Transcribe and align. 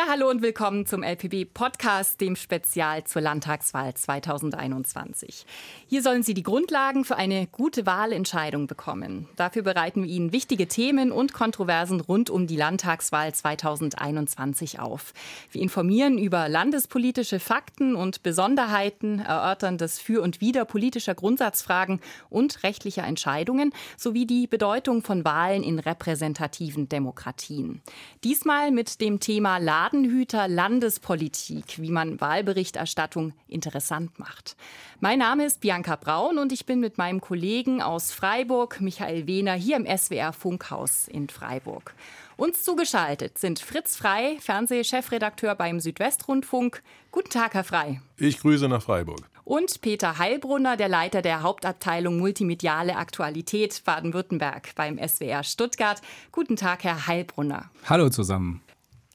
Ja, 0.00 0.06
hallo 0.08 0.30
und 0.30 0.40
willkommen 0.40 0.86
zum 0.86 1.02
LPB 1.02 1.44
Podcast, 1.52 2.22
dem 2.22 2.34
Spezial 2.34 3.04
zur 3.04 3.20
Landtagswahl 3.20 3.92
2021. 3.92 5.44
Hier 5.88 6.00
sollen 6.02 6.22
Sie 6.22 6.32
die 6.32 6.42
Grundlagen 6.42 7.04
für 7.04 7.16
eine 7.16 7.46
gute 7.46 7.84
Wahlentscheidung 7.84 8.66
bekommen. 8.66 9.28
Dafür 9.36 9.60
bereiten 9.60 10.04
wir 10.04 10.10
Ihnen 10.10 10.32
wichtige 10.32 10.68
Themen 10.68 11.12
und 11.12 11.34
Kontroversen 11.34 12.00
rund 12.00 12.30
um 12.30 12.46
die 12.46 12.56
Landtagswahl 12.56 13.34
2021 13.34 14.80
auf. 14.80 15.12
Wir 15.50 15.60
informieren 15.60 16.16
über 16.16 16.48
landespolitische 16.48 17.38
Fakten 17.38 17.94
und 17.94 18.22
Besonderheiten, 18.22 19.18
erörtern 19.18 19.76
das 19.76 19.98
Für 19.98 20.22
und 20.22 20.40
Wider 20.40 20.64
politischer 20.64 21.14
Grundsatzfragen 21.14 22.00
und 22.30 22.62
rechtlicher 22.62 23.04
Entscheidungen 23.04 23.70
sowie 23.98 24.24
die 24.24 24.46
Bedeutung 24.46 25.02
von 25.02 25.26
Wahlen 25.26 25.62
in 25.62 25.78
repräsentativen 25.78 26.88
Demokratien. 26.88 27.82
Diesmal 28.24 28.70
mit 28.70 29.02
dem 29.02 29.20
Thema 29.20 29.58
Ladenhüter 29.92 30.46
Landespolitik, 30.46 31.80
wie 31.80 31.90
man 31.90 32.20
Wahlberichterstattung 32.20 33.32
interessant 33.48 34.20
macht. 34.20 34.56
Mein 35.00 35.18
Name 35.18 35.44
ist 35.44 35.60
Bianca 35.60 35.96
Braun 35.96 36.38
und 36.38 36.52
ich 36.52 36.64
bin 36.64 36.78
mit 36.78 36.96
meinem 36.96 37.20
Kollegen 37.20 37.82
aus 37.82 38.12
Freiburg, 38.12 38.80
Michael 38.80 39.26
Wehner, 39.26 39.54
hier 39.54 39.76
im 39.76 39.86
SWR 39.86 40.32
Funkhaus 40.32 41.08
in 41.08 41.28
Freiburg. 41.28 41.92
Uns 42.36 42.62
zugeschaltet 42.62 43.38
sind 43.38 43.58
Fritz 43.58 43.96
Frei, 43.96 44.36
Fernsehchefredakteur 44.40 45.56
beim 45.56 45.80
Südwestrundfunk. 45.80 46.82
Guten 47.10 47.30
Tag, 47.30 47.54
Herr 47.54 47.64
Frei. 47.64 48.00
Ich 48.16 48.38
grüße 48.38 48.68
nach 48.68 48.82
Freiburg. 48.82 49.28
Und 49.42 49.80
Peter 49.80 50.18
Heilbrunner, 50.18 50.76
der 50.76 50.88
Leiter 50.88 51.20
der 51.20 51.42
Hauptabteilung 51.42 52.18
Multimediale 52.18 52.94
Aktualität 52.94 53.82
Baden-Württemberg 53.84 54.72
beim 54.76 54.98
SWR 54.98 55.42
Stuttgart. 55.42 56.00
Guten 56.30 56.54
Tag, 56.54 56.84
Herr 56.84 57.08
Heilbrunner. 57.08 57.70
Hallo 57.88 58.08
zusammen. 58.08 58.60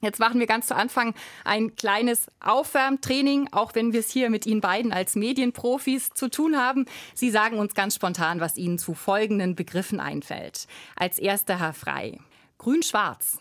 Jetzt 0.02 0.20
machen 0.20 0.38
wir 0.38 0.46
ganz 0.46 0.66
zu 0.66 0.76
Anfang 0.76 1.14
ein 1.44 1.74
kleines 1.74 2.26
Aufwärmtraining, 2.40 3.48
auch 3.52 3.74
wenn 3.74 3.94
wir 3.94 4.00
es 4.00 4.10
hier 4.10 4.28
mit 4.28 4.44
Ihnen 4.44 4.60
beiden 4.60 4.92
als 4.92 5.16
Medienprofis 5.16 6.10
zu 6.10 6.28
tun 6.28 6.56
haben. 6.56 6.84
Sie 7.14 7.30
sagen 7.30 7.58
uns 7.58 7.74
ganz 7.74 7.94
spontan, 7.94 8.40
was 8.40 8.58
Ihnen 8.58 8.78
zu 8.78 8.92
folgenden 8.92 9.54
Begriffen 9.54 9.98
einfällt. 9.98 10.66
Als 10.96 11.18
erster 11.18 11.58
Herr 11.58 11.72
Frei. 11.72 12.18
Grün-Schwarz. 12.58 13.38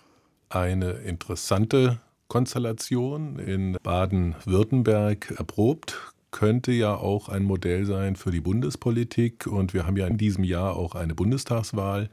Eine 0.50 0.92
interessante 0.92 2.00
Konstellation 2.30 3.38
in 3.38 3.78
Baden-Württemberg 3.84 5.32
erprobt 5.38 6.14
könnte 6.32 6.74
ja 6.74 6.96
auch 6.96 7.30
ein 7.30 7.44
Modell 7.44 7.86
sein 7.86 8.18
für 8.18 8.30
die 8.32 8.42
Bundespolitik. 8.42 9.48
Und 9.48 9.74
wir 9.74 9.86
haben 9.86 9.96
ja 9.96 10.06
in 10.08 10.18
diesem 10.18 10.44
Jahr 10.44 10.76
auch 10.76 10.96
eine 10.96 11.16
Bundestagswahl. 11.16 12.10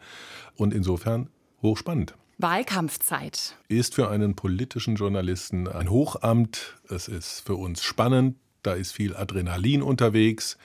Und 0.56 0.72
insofern 0.72 1.28
hochspannend. 1.61 2.14
Wahlkampfzeit. 2.38 3.56
Ist 3.69 3.94
für 3.94 4.08
einen 4.11 4.34
politischen 4.34 4.97
Journalisten 4.97 5.69
ein 5.69 5.91
Hochamt. 5.91 6.77
Es 6.89 7.08
ist 7.08 7.41
für 7.41 7.56
uns 7.56 7.83
spannend. 7.83 8.36
Da 8.62 8.74
ist 8.74 8.92
viel 8.92 9.16
Adrenalin 9.16 9.83
unterwegs. 9.83 10.56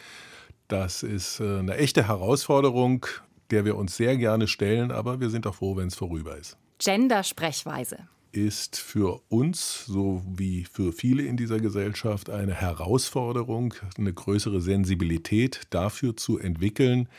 Das 0.67 1.03
ist 1.03 1.39
äh, 1.39 1.59
eine 1.59 1.77
echte 1.77 2.07
Herausforderung, 2.07 3.05
der 3.51 3.65
wir 3.65 3.75
uns 3.75 3.95
sehr 3.95 4.17
gerne 4.17 4.47
stellen, 4.47 4.91
aber 4.91 5.19
wir 5.19 5.29
sind 5.29 5.47
auch 5.47 5.55
froh, 5.55 5.75
wenn 5.77 5.87
es 5.87 5.95
vorüber 5.95 6.37
ist. 6.37 6.57
Gender-Sprechweise 6.79 8.07
ist 8.31 8.77
für 8.77 9.21
uns, 9.29 9.85
so 9.85 10.21
wie 10.27 10.65
für 10.65 10.93
viele 10.93 11.23
in 11.23 11.37
dieser 11.37 11.59
Gesellschaft, 11.59 12.29
eine 12.29 12.53
Herausforderung, 12.53 13.73
eine 13.97 14.13
größere 14.13 14.61
Sensibilität 14.61 15.61
dafür 15.71 16.15
zu 16.15 16.37
entwickeln, 16.37 17.09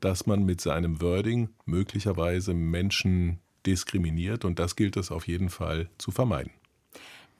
dass 0.00 0.26
man 0.26 0.44
mit 0.44 0.60
seinem 0.60 1.00
Wording 1.00 1.48
möglicherweise 1.64 2.52
Menschen 2.52 3.38
diskriminiert. 3.66 4.44
Und 4.44 4.58
das 4.58 4.76
gilt 4.76 4.96
es 4.96 5.10
auf 5.10 5.26
jeden 5.26 5.50
Fall 5.50 5.88
zu 5.98 6.10
vermeiden. 6.10 6.52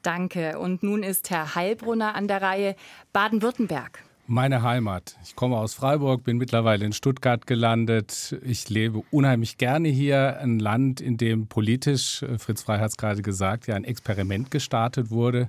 Danke. 0.03 0.59
Und 0.59 0.83
nun 0.83 1.03
ist 1.03 1.31
Herr 1.31 1.55
Heilbrunner 1.55 2.15
an 2.15 2.29
der 2.29 2.43
Reihe 2.43 2.77
Baden-Württemberg. 3.13 4.05
Meine 4.29 4.63
Heimat. 4.63 5.17
Ich 5.23 5.37
komme 5.37 5.57
aus 5.57 5.75
Freiburg, 5.75 6.25
bin 6.25 6.37
mittlerweile 6.37 6.85
in 6.85 6.93
Stuttgart 6.93 7.47
gelandet. 7.47 8.37
Ich 8.45 8.69
lebe 8.69 9.05
unheimlich 9.13 9.57
gerne 9.57 9.89
hier. 9.89 10.41
Ein 10.41 10.59
Land, 10.59 11.01
in 11.01 11.17
dem 11.17 11.47
politisch, 11.47 12.25
äh, 12.25 12.37
Fritz 12.37 12.65
Frey 12.65 12.81
hat 12.81 12.91
es 12.91 12.97
gerade 12.97 13.23
gesagt, 13.23 13.69
ja 13.69 13.77
ein 13.77 13.85
Experiment 13.85 14.51
gestartet 14.51 15.11
wurde. 15.11 15.49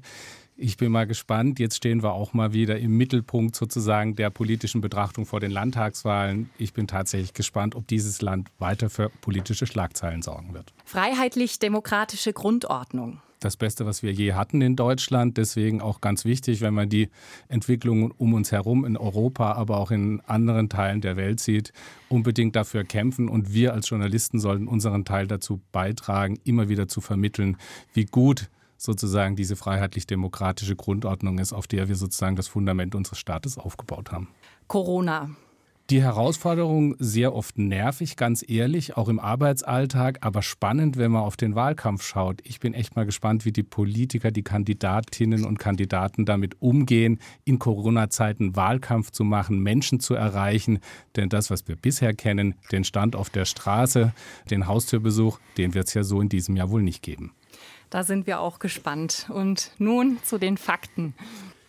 Ich 0.60 0.76
bin 0.76 0.92
mal 0.92 1.06
gespannt. 1.06 1.60
Jetzt 1.60 1.78
stehen 1.78 2.02
wir 2.02 2.14
auch 2.14 2.34
mal 2.34 2.52
wieder 2.52 2.80
im 2.80 2.98
Mittelpunkt 2.98 3.56
sozusagen 3.56 4.16
der 4.16 4.32
politischen 4.32 4.82
Betrachtung 4.82 5.28
vor 5.28 5.40
den 5.40 5.52
Landtagswahlen. 5.52 6.50
Ich 6.58 6.74
bin 6.74 6.88
tatsächlich 6.88 7.36
gespannt, 7.36 7.76
ob 7.76 7.88
dieses 7.88 8.24
Land 8.24 8.50
weiter 8.58 8.90
für 8.90 9.10
politische 9.10 9.68
Schlagzeilen 9.68 10.24
sorgen 10.24 10.56
wird. 10.56 10.74
Freiheitlich-demokratische 10.86 12.34
Grundordnung 12.34 13.22
das 13.40 13.56
Beste, 13.56 13.86
was 13.86 14.02
wir 14.02 14.12
je 14.12 14.34
hatten 14.34 14.62
in 14.62 14.76
Deutschland. 14.76 15.38
Deswegen 15.38 15.80
auch 15.80 16.02
ganz 16.02 16.26
wichtig, 16.26 16.62
wenn 16.62 16.74
man 16.74 16.90
die 16.90 17.10
Entwicklungen 17.50 18.12
um 18.18 18.34
uns 18.34 18.52
herum 18.52 18.84
in 18.84 18.98
Europa, 18.98 19.52
aber 19.52 19.78
auch 19.78 19.92
in 19.92 20.22
anderen 20.22 20.70
Teilen 20.70 21.02
der 21.02 21.18
Welt 21.18 21.40
sieht, 21.40 21.72
unbedingt 22.10 22.56
dafür 22.56 22.84
kämpfen. 22.84 23.30
Und 23.30 23.54
wir 23.54 23.74
als 23.74 23.90
Journalisten 23.90 24.40
sollten 24.40 24.68
unseren 24.68 25.06
Teil 25.06 25.28
dazu 25.28 25.62
beitragen, 25.72 26.40
immer 26.46 26.68
wieder 26.68 26.88
zu 26.88 27.00
vermitteln, 27.00 27.58
wie 27.94 28.06
gut 28.06 28.50
sozusagen 28.78 29.36
diese 29.36 29.56
freiheitlich-demokratische 29.56 30.76
Grundordnung 30.76 31.40
ist, 31.40 31.54
auf 31.54 31.68
der 31.68 31.88
wir 31.88 31.96
sozusagen 31.96 32.36
das 32.36 32.48
Fundament 32.48 32.96
unseres 32.96 33.20
Staates 33.20 33.58
aufgebaut 33.58 34.12
haben. 34.12 34.30
Corona. 34.68 35.30
Die 35.90 36.02
Herausforderung 36.02 36.98
sehr 37.00 37.34
oft 37.34 37.58
nervig, 37.58 38.18
ganz 38.18 38.44
ehrlich, 38.46 38.98
auch 38.98 39.08
im 39.08 39.22
Arbeitsalltag, 39.22 40.18
aber 40.20 40.42
spannend, 40.42 40.98
wenn 40.98 41.12
man 41.12 41.22
auf 41.22 41.38
den 41.38 41.56
Wahlkampf 41.56 42.04
schaut. 42.04 42.42
Ich 42.44 42.60
bin 42.60 42.74
echt 42.74 42.98
mal 42.98 43.06
gespannt, 43.06 43.46
wie 43.46 43.54
die 43.54 43.64
Politiker, 43.64 44.30
die 44.30 44.44
Kandidatinnen 44.44 45.46
und 45.46 45.60
Kandidaten 45.60 46.26
damit 46.26 46.62
umgehen, 46.62 47.20
in 47.46 47.58
Corona-Zeiten 47.58 48.58
Wahlkampf 48.58 49.12
zu 49.12 49.24
machen, 49.24 49.64
Menschen 49.64 50.02
zu 50.02 50.14
erreichen. 50.14 50.80
Denn 51.16 51.30
das, 51.30 51.50
was 51.50 51.66
wir 51.70 51.78
bisher 51.78 52.14
kennen, 52.14 52.56
den 52.74 52.84
Stand 52.84 53.16
auf 53.16 53.30
der 53.30 53.46
Straße, 53.46 54.12
den 54.52 54.68
Haustürbesuch, 54.68 55.40
den 55.58 55.74
wird 55.74 55.88
es 55.88 55.94
ja 55.94 56.04
so 56.04 56.20
in 56.20 56.28
diesem 56.28 56.58
Jahr 56.58 56.70
wohl 56.70 56.84
nicht 56.84 57.02
geben. 57.02 57.32
Da 57.90 58.04
sind 58.04 58.28
wir 58.28 58.40
auch 58.40 58.60
gespannt. 58.60 59.28
Und 59.30 59.72
nun 59.78 60.20
zu 60.24 60.38
den 60.38 60.58
Fakten. 60.58 61.14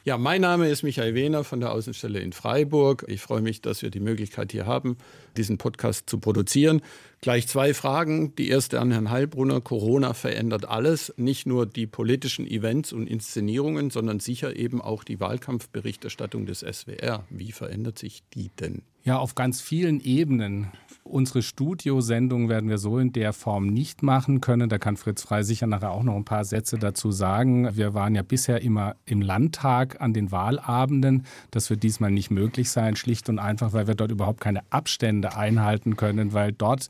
Ja, 0.09 0.17
mein 0.17 0.41
Name 0.41 0.71
ist 0.71 0.83
Michael 0.85 1.15
Wehner 1.15 1.45
von 1.45 1.61
der 1.61 1.71
Außenstelle 1.71 2.21
in 2.21 2.33
Freiburg. 2.33 3.05
Ich 3.09 3.21
freue 3.21 3.43
mich, 3.43 3.61
dass 3.61 3.83
wir 3.83 3.91
die 3.91 4.01
Möglichkeit 4.01 4.53
hier 4.53 4.65
haben, 4.65 4.97
diesen 5.37 5.59
Podcast 5.59 6.09
zu 6.09 6.19
produzieren. 6.19 6.81
Gleich 7.21 7.47
zwei 7.47 7.75
Fragen. 7.75 8.35
Die 8.37 8.49
erste 8.49 8.81
an 8.81 8.91
Herrn 8.91 9.11
Heilbrunner. 9.11 9.61
Corona 9.61 10.15
verändert 10.15 10.67
alles, 10.67 11.13
nicht 11.19 11.47
nur 11.47 11.67
die 11.67 11.87
politischen 11.87 12.47
Events 12.47 12.95
und 12.95 13.07
Inszenierungen, 13.07 13.91
sondern 13.91 14.19
sicher 14.19 14.57
eben 14.57 14.81
auch 14.81 15.05
die 15.05 15.21
Wahlkampfberichterstattung 15.21 16.47
des 16.47 16.61
SWR. 16.61 17.25
Wie 17.29 17.53
verändert 17.53 17.99
sich 17.99 18.23
die 18.33 18.51
denn? 18.59 18.81
Ja, 19.05 19.19
auf 19.19 19.35
ganz 19.35 19.61
vielen 19.61 20.01
Ebenen. 20.01 20.73
Unsere 21.09 21.41
Studiosendung 21.43 22.51
werden 22.51 22.69
wir 22.69 22.77
so 22.77 22.99
in 22.99 23.13
der 23.13 23.33
Form 23.33 23.67
nicht 23.69 24.03
machen 24.03 24.43
können. 24.43 24.69
Da 24.69 24.79
kann 24.79 24.99
Fritz 24.99 25.23
Frei 25.23 25.43
sicher 25.43 25.67
nachher 25.67 25.91
auch 25.91 26.03
noch 26.03 26.15
ein 26.15 26.27
paar 26.27 26.45
Sätze 26.45 26.79
dazu 26.79 27.11
sagen. 27.11 27.77
Wir 27.77 27.95
waren 27.95 28.15
ja 28.15 28.23
bisher 28.23 28.61
immer 28.63 28.95
im 29.07 29.23
Landtag 29.23 30.01
an 30.01 30.13
den 30.13 30.31
Wahlabenden. 30.31 31.25
Das 31.51 31.71
wird 31.71 31.83
diesmal 31.83 32.11
nicht 32.11 32.31
möglich 32.31 32.71
sein, 32.71 32.95
schlicht 32.95 33.29
und 33.31 33.39
einfach, 33.39 33.73
weil 33.73 33.87
wir 33.87 33.95
dort 33.95 34.11
überhaupt 34.11 34.41
keine 34.41 34.61
Abstände 34.71 35.35
einhalten 35.35 35.97
können, 35.97 36.35
weil 36.35 36.53
dort 36.53 36.89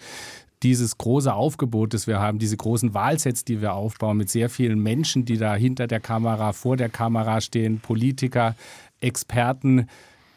dieses 0.64 0.98
große 0.98 1.32
Aufgebot, 1.32 1.94
das 1.94 2.08
wir 2.08 2.18
haben, 2.18 2.40
diese 2.40 2.56
großen 2.56 2.94
Wahlsets, 2.94 3.44
die 3.44 3.60
wir 3.60 3.74
aufbauen, 3.74 4.16
mit 4.16 4.30
sehr 4.30 4.50
vielen 4.50 4.82
Menschen, 4.82 5.24
die 5.24 5.36
da 5.36 5.54
hinter 5.54 5.86
der 5.86 6.00
Kamera, 6.00 6.52
vor 6.52 6.76
der 6.76 6.88
Kamera 6.88 7.40
stehen, 7.40 7.78
Politiker, 7.78 8.56
Experten, 9.00 9.86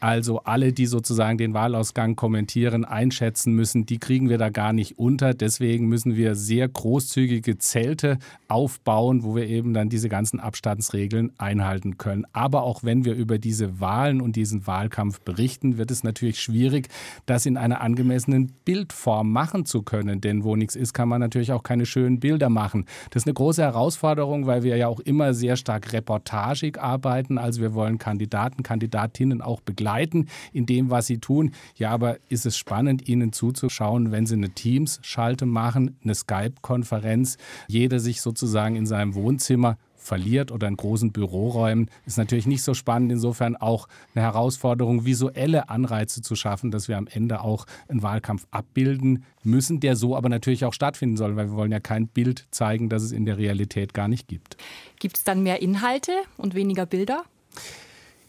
also 0.01 0.39
alle, 0.39 0.73
die 0.73 0.87
sozusagen 0.87 1.37
den 1.37 1.53
Wahlausgang 1.53 2.15
kommentieren, 2.15 2.85
einschätzen 2.85 3.53
müssen, 3.53 3.85
die 3.85 3.99
kriegen 3.99 4.29
wir 4.29 4.39
da 4.39 4.49
gar 4.49 4.73
nicht 4.73 4.97
unter. 4.97 5.35
Deswegen 5.35 5.87
müssen 5.87 6.15
wir 6.15 6.33
sehr 6.33 6.67
großzügige 6.67 7.59
Zelte 7.59 8.17
aufbauen, 8.47 9.23
wo 9.23 9.35
wir 9.35 9.47
eben 9.47 9.75
dann 9.75 9.89
diese 9.89 10.09
ganzen 10.09 10.39
Abstandsregeln 10.39 11.31
einhalten 11.37 11.99
können. 11.99 12.25
Aber 12.33 12.63
auch 12.63 12.83
wenn 12.83 13.05
wir 13.05 13.13
über 13.13 13.37
diese 13.37 13.79
Wahlen 13.79 14.21
und 14.21 14.35
diesen 14.35 14.65
Wahlkampf 14.65 15.21
berichten, 15.21 15.77
wird 15.77 15.91
es 15.91 16.03
natürlich 16.03 16.41
schwierig, 16.41 16.89
das 17.27 17.45
in 17.45 17.55
einer 17.55 17.81
angemessenen 17.81 18.51
Bildform 18.65 19.31
machen 19.31 19.67
zu 19.67 19.83
können. 19.83 20.19
Denn 20.19 20.43
wo 20.43 20.55
nichts 20.55 20.75
ist, 20.75 20.93
kann 20.93 21.09
man 21.09 21.21
natürlich 21.21 21.51
auch 21.51 21.61
keine 21.61 21.85
schönen 21.85 22.19
Bilder 22.19 22.49
machen. 22.49 22.85
Das 23.11 23.21
ist 23.21 23.27
eine 23.27 23.35
große 23.35 23.61
Herausforderung, 23.61 24.47
weil 24.47 24.63
wir 24.63 24.77
ja 24.77 24.87
auch 24.87 24.99
immer 24.99 25.35
sehr 25.35 25.57
stark 25.57 25.93
reportagig 25.93 26.81
arbeiten. 26.81 27.37
Also 27.37 27.61
wir 27.61 27.75
wollen 27.75 27.99
Kandidaten, 27.99 28.63
Kandidatinnen 28.63 29.43
auch 29.43 29.61
begleiten 29.61 29.90
begleiten 29.91 30.27
in 30.53 30.65
dem, 30.65 30.89
was 30.89 31.07
sie 31.07 31.19
tun. 31.19 31.51
Ja, 31.75 31.91
aber 31.91 32.17
ist 32.29 32.45
es 32.45 32.57
spannend, 32.57 33.07
ihnen 33.07 33.33
zuzuschauen, 33.33 34.11
wenn 34.11 34.25
sie 34.25 34.35
eine 34.35 34.51
Teams-Schalte 34.51 35.45
machen, 35.45 35.97
eine 36.03 36.15
Skype-Konferenz, 36.15 37.37
jeder 37.67 37.99
sich 37.99 38.21
sozusagen 38.21 38.75
in 38.75 38.85
seinem 38.85 39.15
Wohnzimmer 39.15 39.77
verliert 39.95 40.51
oder 40.51 40.67
in 40.67 40.77
großen 40.77 41.11
Büroräumen, 41.11 41.87
ist 42.07 42.17
natürlich 42.17 42.47
nicht 42.47 42.63
so 42.63 42.73
spannend. 42.73 43.11
Insofern 43.11 43.55
auch 43.55 43.87
eine 44.15 44.23
Herausforderung, 44.23 45.05
visuelle 45.05 45.69
Anreize 45.69 46.23
zu 46.23 46.35
schaffen, 46.35 46.71
dass 46.71 46.87
wir 46.87 46.97
am 46.97 47.05
Ende 47.05 47.41
auch 47.41 47.67
einen 47.87 48.01
Wahlkampf 48.01 48.47
abbilden 48.49 49.25
müssen, 49.43 49.79
der 49.79 49.95
so 49.95 50.15
aber 50.15 50.29
natürlich 50.29 50.65
auch 50.65 50.73
stattfinden 50.73 51.17
soll, 51.17 51.35
weil 51.35 51.49
wir 51.49 51.55
wollen 51.55 51.71
ja 51.71 51.79
kein 51.79 52.07
Bild 52.07 52.47
zeigen, 52.49 52.89
das 52.89 53.03
es 53.03 53.11
in 53.11 53.25
der 53.25 53.37
Realität 53.37 53.93
gar 53.93 54.07
nicht 54.07 54.27
gibt. 54.27 54.57
Gibt 54.99 55.17
es 55.17 55.23
dann 55.23 55.43
mehr 55.43 55.61
Inhalte 55.61 56.13
und 56.35 56.55
weniger 56.55 56.87
Bilder? 56.87 57.23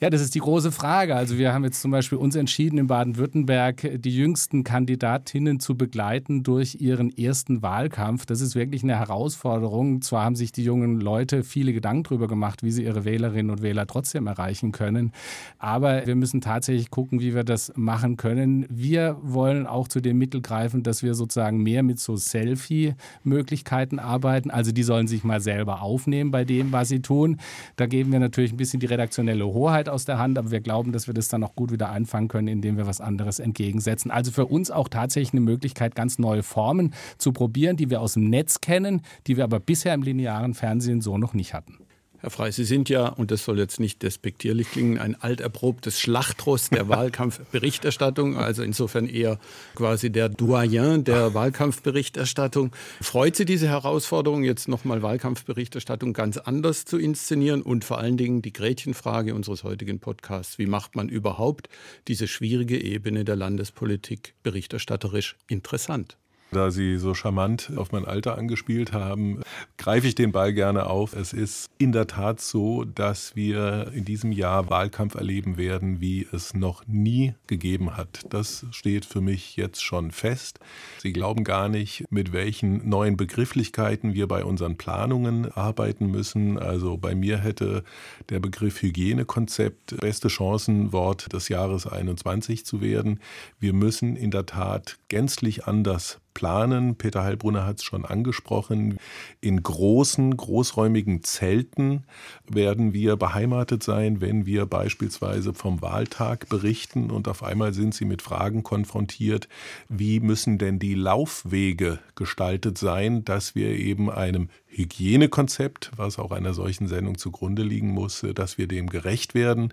Ja, 0.02 0.10
das 0.10 0.20
ist 0.20 0.34
die 0.34 0.40
große 0.40 0.72
Frage. 0.72 1.14
Also 1.14 1.38
wir 1.38 1.52
haben 1.54 1.62
jetzt 1.62 1.80
zum 1.80 1.92
Beispiel 1.92 2.18
uns 2.18 2.34
entschieden, 2.34 2.76
in 2.76 2.88
Baden-Württemberg 2.88 4.00
die 4.02 4.12
jüngsten 4.12 4.64
Kandidatinnen 4.64 5.60
zu 5.60 5.76
begleiten 5.76 6.42
durch 6.42 6.78
ihren 6.80 7.16
ersten 7.16 7.62
Wahlkampf. 7.62 8.26
Das 8.26 8.40
ist 8.40 8.56
wirklich 8.56 8.82
eine 8.82 8.98
Herausforderung. 8.98 10.02
Zwar 10.02 10.24
haben 10.24 10.34
sich 10.34 10.50
die 10.50 10.64
jungen 10.64 11.00
Leute 11.00 11.44
viele 11.44 11.72
Gedanken 11.72 12.02
darüber 12.02 12.26
gemacht, 12.26 12.64
wie 12.64 12.72
sie 12.72 12.82
ihre 12.82 13.04
Wählerinnen 13.04 13.52
und 13.52 13.62
Wähler 13.62 13.86
trotzdem 13.86 14.26
erreichen 14.26 14.72
können. 14.72 15.12
Aber 15.60 16.04
wir 16.04 16.16
müssen 16.16 16.40
tatsächlich 16.40 16.90
gucken, 16.90 17.20
wie 17.20 17.32
wir 17.32 17.44
das 17.44 17.72
machen 17.76 18.16
können. 18.16 18.66
Wir 18.68 19.16
wollen 19.22 19.68
auch 19.68 19.86
zu 19.86 20.00
dem 20.00 20.18
Mittel 20.18 20.42
greifen, 20.42 20.82
dass 20.82 21.04
wir 21.04 21.14
sozusagen 21.14 21.62
mehr 21.62 21.84
mit 21.84 22.00
so 22.00 22.16
Selfie-Möglichkeiten 22.16 24.00
arbeiten. 24.00 24.50
Also 24.50 24.72
die 24.72 24.82
sollen 24.82 25.06
sich 25.06 25.22
mal 25.22 25.40
selber 25.40 25.80
aufnehmen 25.80 26.32
bei 26.32 26.44
dem, 26.44 26.72
was 26.72 26.88
sie 26.88 27.02
tun. 27.02 27.36
Da 27.76 27.86
geben 27.86 28.10
wir 28.10 28.18
natürlich 28.18 28.52
ein 28.52 28.56
bisschen 28.56 28.80
die 28.80 28.86
redaktionelle 28.86 29.46
Hoheit 29.46 29.91
aus 29.92 30.04
der 30.04 30.18
Hand, 30.18 30.38
aber 30.38 30.50
wir 30.50 30.60
glauben, 30.60 30.92
dass 30.92 31.06
wir 31.06 31.14
das 31.14 31.28
dann 31.28 31.44
auch 31.44 31.54
gut 31.54 31.70
wieder 31.70 31.90
einfangen 31.90 32.28
können, 32.28 32.48
indem 32.48 32.76
wir 32.76 32.86
was 32.86 33.00
anderes 33.00 33.38
entgegensetzen. 33.38 34.10
Also 34.10 34.32
für 34.32 34.46
uns 34.46 34.70
auch 34.70 34.88
tatsächlich 34.88 35.32
eine 35.32 35.42
Möglichkeit, 35.42 35.94
ganz 35.94 36.18
neue 36.18 36.42
Formen 36.42 36.94
zu 37.18 37.32
probieren, 37.32 37.76
die 37.76 37.90
wir 37.90 38.00
aus 38.00 38.14
dem 38.14 38.28
Netz 38.30 38.60
kennen, 38.60 39.02
die 39.26 39.36
wir 39.36 39.44
aber 39.44 39.60
bisher 39.60 39.94
im 39.94 40.02
linearen 40.02 40.54
Fernsehen 40.54 41.00
so 41.00 41.18
noch 41.18 41.34
nicht 41.34 41.54
hatten. 41.54 41.78
Herr 42.22 42.30
Frey, 42.30 42.52
Sie 42.52 42.62
sind 42.62 42.88
ja, 42.88 43.08
und 43.08 43.32
das 43.32 43.44
soll 43.44 43.58
jetzt 43.58 43.80
nicht 43.80 44.00
despektierlich 44.04 44.70
klingen, 44.70 44.96
ein 44.96 45.20
alterprobtes 45.20 45.98
Schlachtross 45.98 46.70
der 46.70 46.88
Wahlkampfberichterstattung, 46.88 48.36
also 48.36 48.62
insofern 48.62 49.08
eher 49.08 49.40
quasi 49.74 50.10
der 50.10 50.28
Doyen 50.28 51.02
der 51.02 51.34
Wahlkampfberichterstattung. 51.34 52.70
Freut 53.00 53.34
Sie 53.34 53.44
diese 53.44 53.66
Herausforderung, 53.66 54.44
jetzt 54.44 54.68
nochmal 54.68 55.02
Wahlkampfberichterstattung 55.02 56.12
ganz 56.12 56.36
anders 56.38 56.84
zu 56.84 56.96
inszenieren 56.96 57.60
und 57.60 57.84
vor 57.84 57.98
allen 57.98 58.16
Dingen 58.16 58.40
die 58.40 58.52
Gretchenfrage 58.52 59.34
unseres 59.34 59.64
heutigen 59.64 59.98
Podcasts, 59.98 60.58
wie 60.58 60.66
macht 60.66 60.94
man 60.94 61.08
überhaupt 61.08 61.68
diese 62.06 62.28
schwierige 62.28 62.80
Ebene 62.80 63.24
der 63.24 63.34
Landespolitik 63.34 64.34
berichterstatterisch 64.44 65.34
interessant? 65.48 66.18
Da 66.52 66.70
Sie 66.70 66.98
so 66.98 67.14
charmant 67.14 67.72
auf 67.76 67.92
mein 67.92 68.04
Alter 68.04 68.36
angespielt 68.36 68.92
haben, 68.92 69.40
greife 69.78 70.06
ich 70.06 70.14
den 70.14 70.32
Ball 70.32 70.52
gerne 70.52 70.84
auf. 70.84 71.16
Es 71.16 71.32
ist 71.32 71.70
in 71.78 71.92
der 71.92 72.06
Tat 72.06 72.42
so, 72.42 72.84
dass 72.84 73.34
wir 73.34 73.90
in 73.94 74.04
diesem 74.04 74.32
Jahr 74.32 74.68
Wahlkampf 74.68 75.14
erleben 75.14 75.56
werden, 75.56 76.02
wie 76.02 76.28
es 76.30 76.52
noch 76.52 76.86
nie 76.86 77.32
gegeben 77.46 77.96
hat. 77.96 78.26
Das 78.28 78.66
steht 78.70 79.06
für 79.06 79.22
mich 79.22 79.56
jetzt 79.56 79.82
schon 79.82 80.10
fest. 80.10 80.60
Sie 80.98 81.14
glauben 81.14 81.42
gar 81.42 81.70
nicht, 81.70 82.04
mit 82.10 82.34
welchen 82.34 82.86
neuen 82.86 83.16
Begrifflichkeiten 83.16 84.12
wir 84.12 84.28
bei 84.28 84.44
unseren 84.44 84.76
Planungen 84.76 85.50
arbeiten 85.52 86.10
müssen. 86.10 86.58
Also 86.58 86.98
bei 86.98 87.14
mir 87.14 87.38
hätte 87.38 87.82
der 88.28 88.40
Begriff 88.40 88.82
Hygienekonzept 88.82 89.98
beste 90.02 90.28
Chancen, 90.28 90.92
Wort 90.92 91.32
des 91.32 91.48
Jahres 91.48 91.86
21 91.86 92.66
zu 92.66 92.82
werden. 92.82 93.20
Wir 93.58 93.72
müssen 93.72 94.16
in 94.16 94.30
der 94.30 94.44
Tat 94.44 94.98
gänzlich 95.08 95.66
anders 95.66 96.18
planen. 96.34 96.96
Peter 96.96 97.22
Heilbrunner 97.22 97.66
hat 97.66 97.78
es 97.78 97.84
schon 97.84 98.04
angesprochen. 98.04 98.98
In 99.40 99.62
großen, 99.62 100.36
großräumigen 100.36 101.22
Zelten 101.22 102.04
werden 102.48 102.92
wir 102.92 103.16
beheimatet 103.16 103.82
sein, 103.82 104.20
wenn 104.20 104.46
wir 104.46 104.66
beispielsweise 104.66 105.54
vom 105.54 105.82
Wahltag 105.82 106.48
berichten 106.48 107.10
und 107.10 107.28
auf 107.28 107.42
einmal 107.42 107.74
sind 107.74 107.94
sie 107.94 108.04
mit 108.04 108.22
Fragen 108.22 108.62
konfrontiert, 108.62 109.48
wie 109.88 110.20
müssen 110.20 110.58
denn 110.58 110.78
die 110.78 110.94
Laufwege 110.94 111.98
gestaltet 112.14 112.78
sein, 112.78 113.24
dass 113.24 113.54
wir 113.54 113.68
eben 113.70 114.10
einem 114.10 114.48
Hygienekonzept, 114.68 115.92
was 115.96 116.18
auch 116.18 116.32
einer 116.32 116.54
solchen 116.54 116.88
Sendung 116.88 117.18
zugrunde 117.18 117.62
liegen 117.62 117.90
muss, 117.90 118.24
dass 118.34 118.58
wir 118.58 118.66
dem 118.66 118.88
gerecht 118.88 119.34
werden. 119.34 119.72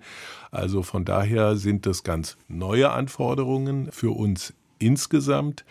Also 0.50 0.82
von 0.82 1.04
daher 1.04 1.56
sind 1.56 1.86
das 1.86 2.02
ganz 2.02 2.36
neue 2.48 2.90
Anforderungen 2.90 3.90
für 3.92 4.10
uns 4.10 4.52
insgesamt. 4.78 5.64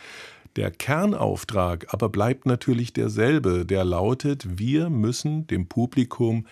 Der 0.60 0.72
Kernauftrag 0.72 1.94
aber 1.94 2.10
bleibt 2.10 2.46
natürlich 2.46 2.92
derselbe, 2.92 3.66
der 3.66 3.86
lautet, 3.86 4.60
wir 4.60 4.90
müssen 4.90 5.48
dem 5.48 5.68
Publikum 5.70 6.48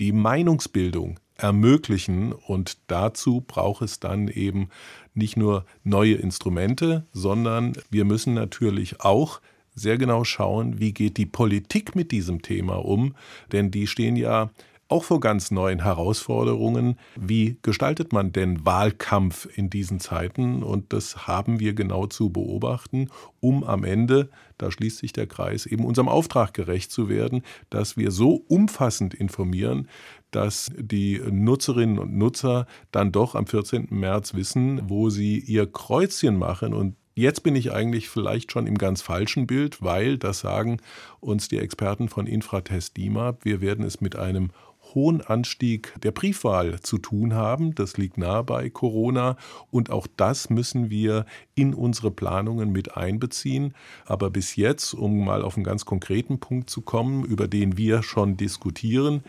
die 0.00 0.10
Meinungsbildung 0.10 1.20
ermöglichen 1.36 2.32
und 2.32 2.78
dazu 2.88 3.40
braucht 3.46 3.82
es 3.82 4.00
dann 4.00 4.26
eben 4.26 4.68
nicht 5.14 5.36
nur 5.36 5.64
neue 5.84 6.14
Instrumente, 6.14 7.06
sondern 7.12 7.74
wir 7.88 8.04
müssen 8.04 8.34
natürlich 8.34 9.00
auch 9.00 9.40
sehr 9.76 9.96
genau 9.96 10.24
schauen, 10.24 10.80
wie 10.80 10.92
geht 10.92 11.16
die 11.16 11.26
Politik 11.26 11.94
mit 11.94 12.10
diesem 12.10 12.42
Thema 12.42 12.84
um, 12.84 13.14
denn 13.52 13.70
die 13.70 13.86
stehen 13.86 14.16
ja 14.16 14.50
auch 14.92 15.04
vor 15.04 15.20
ganz 15.20 15.50
neuen 15.50 15.82
Herausforderungen. 15.82 16.98
Wie 17.18 17.56
gestaltet 17.62 18.12
man 18.12 18.30
denn 18.30 18.66
Wahlkampf 18.66 19.48
in 19.56 19.70
diesen 19.70 20.00
Zeiten? 20.00 20.62
Und 20.62 20.92
das 20.92 21.26
haben 21.26 21.60
wir 21.60 21.72
genau 21.72 22.06
zu 22.06 22.28
beobachten, 22.28 23.08
um 23.40 23.64
am 23.64 23.84
Ende, 23.84 24.28
da 24.58 24.70
schließt 24.70 24.98
sich 24.98 25.14
der 25.14 25.26
Kreis, 25.26 25.64
eben 25.64 25.86
unserem 25.86 26.10
Auftrag 26.10 26.52
gerecht 26.52 26.90
zu 26.90 27.08
werden, 27.08 27.42
dass 27.70 27.96
wir 27.96 28.10
so 28.10 28.44
umfassend 28.48 29.14
informieren, 29.14 29.88
dass 30.30 30.70
die 30.76 31.22
Nutzerinnen 31.30 31.98
und 31.98 32.14
Nutzer 32.14 32.66
dann 32.90 33.12
doch 33.12 33.34
am 33.34 33.46
14. 33.46 33.88
März 33.88 34.34
wissen, 34.34 34.82
wo 34.90 35.08
sie 35.08 35.38
ihr 35.38 35.66
Kreuzchen 35.66 36.36
machen 36.36 36.74
und 36.74 36.96
Jetzt 37.14 37.42
bin 37.42 37.56
ich 37.56 37.72
eigentlich 37.72 38.08
vielleicht 38.08 38.52
schon 38.52 38.66
im 38.66 38.78
ganz 38.78 39.02
falschen 39.02 39.46
Bild, 39.46 39.82
weil, 39.82 40.16
das 40.16 40.40
sagen 40.40 40.78
uns 41.20 41.46
die 41.46 41.58
Experten 41.58 42.08
von 42.08 42.26
Infratest 42.26 42.96
DIMAP, 42.96 43.44
wir 43.44 43.60
werden 43.60 43.84
es 43.84 44.00
mit 44.00 44.16
einem 44.16 44.48
hohen 44.94 45.20
Anstieg 45.20 45.94
der 46.02 46.10
Briefwahl 46.12 46.80
zu 46.80 46.98
tun 46.98 47.34
haben. 47.34 47.74
Das 47.74 47.96
liegt 47.96 48.18
nahe 48.18 48.44
bei 48.44 48.70
Corona 48.70 49.36
und 49.70 49.90
auch 49.90 50.06
das 50.16 50.50
müssen 50.50 50.90
wir 50.90 51.26
in 51.54 51.74
unsere 51.74 52.10
Planungen 52.10 52.70
mit 52.70 52.96
einbeziehen. 52.96 53.74
Aber 54.06 54.30
bis 54.30 54.56
jetzt, 54.56 54.94
um 54.94 55.24
mal 55.24 55.42
auf 55.42 55.56
einen 55.56 55.64
ganz 55.64 55.84
konkreten 55.84 56.40
Punkt 56.40 56.70
zu 56.70 56.82
kommen, 56.82 57.24
über 57.24 57.48
den 57.48 57.76
wir 57.76 58.02
schon 58.02 58.36
diskutieren, 58.36 59.22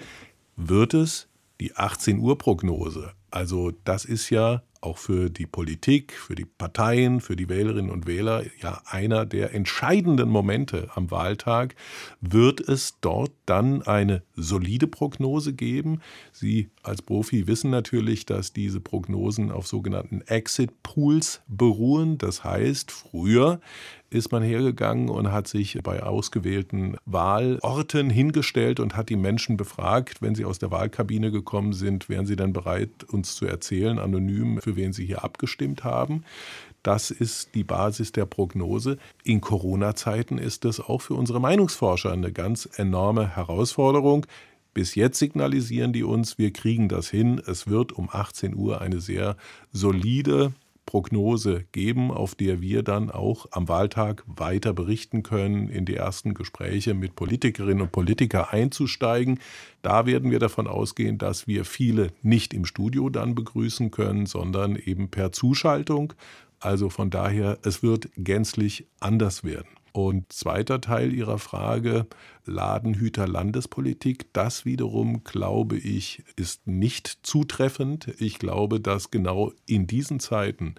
wird 0.56 0.94
es 0.94 1.28
die 1.60 1.76
18 1.76 2.20
Uhr 2.20 2.38
Prognose. 2.38 3.12
Also 3.32 3.72
das 3.84 4.06
ist 4.06 4.30
ja 4.30 4.64
auch 4.84 4.98
für 4.98 5.30
die 5.30 5.46
Politik, 5.46 6.14
für 6.14 6.36
die 6.36 6.46
Parteien, 6.46 7.22
für 7.22 7.36
die 7.36 7.50
Wählerinnen 7.50 7.92
und 7.92 8.06
Wähler 8.06 8.44
ja 8.62 8.82
einer 8.86 9.26
der 9.26 9.54
entscheidenden 9.54 10.30
Momente 10.30 10.90
am 10.96 11.12
Wahltag. 11.12 11.76
Wird 12.22 12.60
es 12.60 13.00
dort 13.02 13.32
dann 13.46 13.82
eine 13.82 14.24
solide 14.36 14.88
Prognose 14.88 15.54
geben? 15.54 16.02
Sie 16.32 16.70
als 16.84 17.02
Profi 17.02 17.48
wissen 17.48 17.72
natürlich, 17.72 18.26
dass 18.26 18.54
diese 18.54 18.80
Prognosen 18.80 19.52
auf 19.52 19.68
sogenannten 19.68 20.22
Exit 20.22 20.84
Pools 20.84 21.42
beruhen. 21.48 22.18
Das 22.18 22.44
heißt, 22.44 22.92
früher 22.92 23.60
ist 24.10 24.32
man 24.32 24.44
hergegangen 24.44 25.10
und 25.10 25.32
hat 25.32 25.48
sich 25.48 25.80
bei 25.82 26.04
ausgewählten 26.04 26.98
Wahlorten 27.06 28.10
hingestellt 28.10 28.80
und 28.80 28.96
hat 28.96 29.10
die 29.10 29.16
Menschen 29.16 29.58
befragt, 29.58 30.22
wenn 30.22 30.36
sie 30.36 30.46
aus 30.46 30.60
der 30.60 30.72
Wahlkabine 30.72 31.32
gekommen 31.32 31.74
sind, 31.74 32.10
wären 32.10 32.26
sie 32.26 32.36
dann 32.36 32.54
bereit, 32.54 32.90
uns 33.10 33.36
zu 33.36 33.46
erzählen, 33.46 33.98
anonym, 33.98 34.62
für 34.62 34.76
wen 34.76 34.94
sie 34.94 35.06
hier 35.06 35.24
abgestimmt 35.24 35.84
haben. 35.84 36.24
Das 36.84 37.12
ist 37.12 37.56
die 37.56 37.64
Basis 37.64 38.12
der 38.12 38.26
Prognose. 38.26 38.98
In 39.24 39.40
Corona-Zeiten 39.40 40.38
ist 40.38 40.66
das 40.66 40.82
auch 40.82 41.02
für 41.02 41.14
unsere 41.14 41.40
Meinungsforscher 41.40 42.12
eine 42.12 42.34
ganz 42.34 42.70
enorme 42.76 43.36
Herausforderung. 43.36 44.28
Bis 44.74 44.96
jetzt 44.96 45.20
signalisieren 45.20 45.94
die 45.94 46.04
uns, 46.04 46.38
wir 46.38 46.52
kriegen 46.52 46.90
das 46.90 47.10
hin. 47.10 47.42
Es 47.46 47.68
wird 47.68 47.92
um 47.92 48.10
18 48.12 48.56
Uhr 48.56 48.82
eine 48.82 49.02
sehr 49.02 49.38
solide 49.72 50.54
Prognose 50.86 51.66
geben, 51.72 52.12
auf 52.12 52.36
der 52.36 52.62
wir 52.62 52.84
dann 52.84 53.10
auch 53.10 53.48
am 53.52 53.68
Wahltag 53.68 54.24
weiter 54.28 54.74
berichten 54.74 55.24
können, 55.24 55.70
in 55.70 55.86
die 55.86 55.96
ersten 55.96 56.34
Gespräche 56.34 56.94
mit 56.94 57.16
Politikerinnen 57.16 57.82
und 57.82 57.92
Politikern 57.92 58.48
einzusteigen. 58.50 59.40
Da 59.82 60.06
werden 60.06 60.32
wir 60.32 60.40
davon 60.40 60.68
ausgehen, 60.68 61.18
dass 61.18 61.48
wir 61.48 61.66
viele 61.66 62.08
nicht 62.22 62.54
im 62.54 62.66
Studio 62.66 63.10
dann 63.10 63.36
begrüßen 63.36 63.92
können, 63.92 64.26
sondern 64.26 64.76
eben 64.76 65.10
per 65.10 65.32
Zuschaltung. 65.32 66.14
Also 66.60 66.90
von 66.90 67.10
daher, 67.10 67.60
es 67.64 67.84
wird 67.84 68.10
gänzlich 68.18 68.86
anders 69.00 69.44
werden. 69.44 69.70
Und 69.94 70.34
zweiter 70.34 70.82
Teil 70.82 71.14
Ihrer 71.14 71.38
Frage, 71.38 72.08
Ladenhüter 72.46 73.28
Landespolitik, 73.28 74.34
das 74.34 74.66
wiederum, 74.66 75.24
glaube 75.24 75.78
ich, 75.78 76.24
ist 76.36 76.66
nicht 76.66 77.20
zutreffend. 77.22 78.12
Ich 78.20 78.40
glaube, 78.40 78.80
dass 78.80 79.12
genau 79.12 79.54
in 79.68 79.86
diesen 79.86 80.20
Zeiten, 80.20 80.74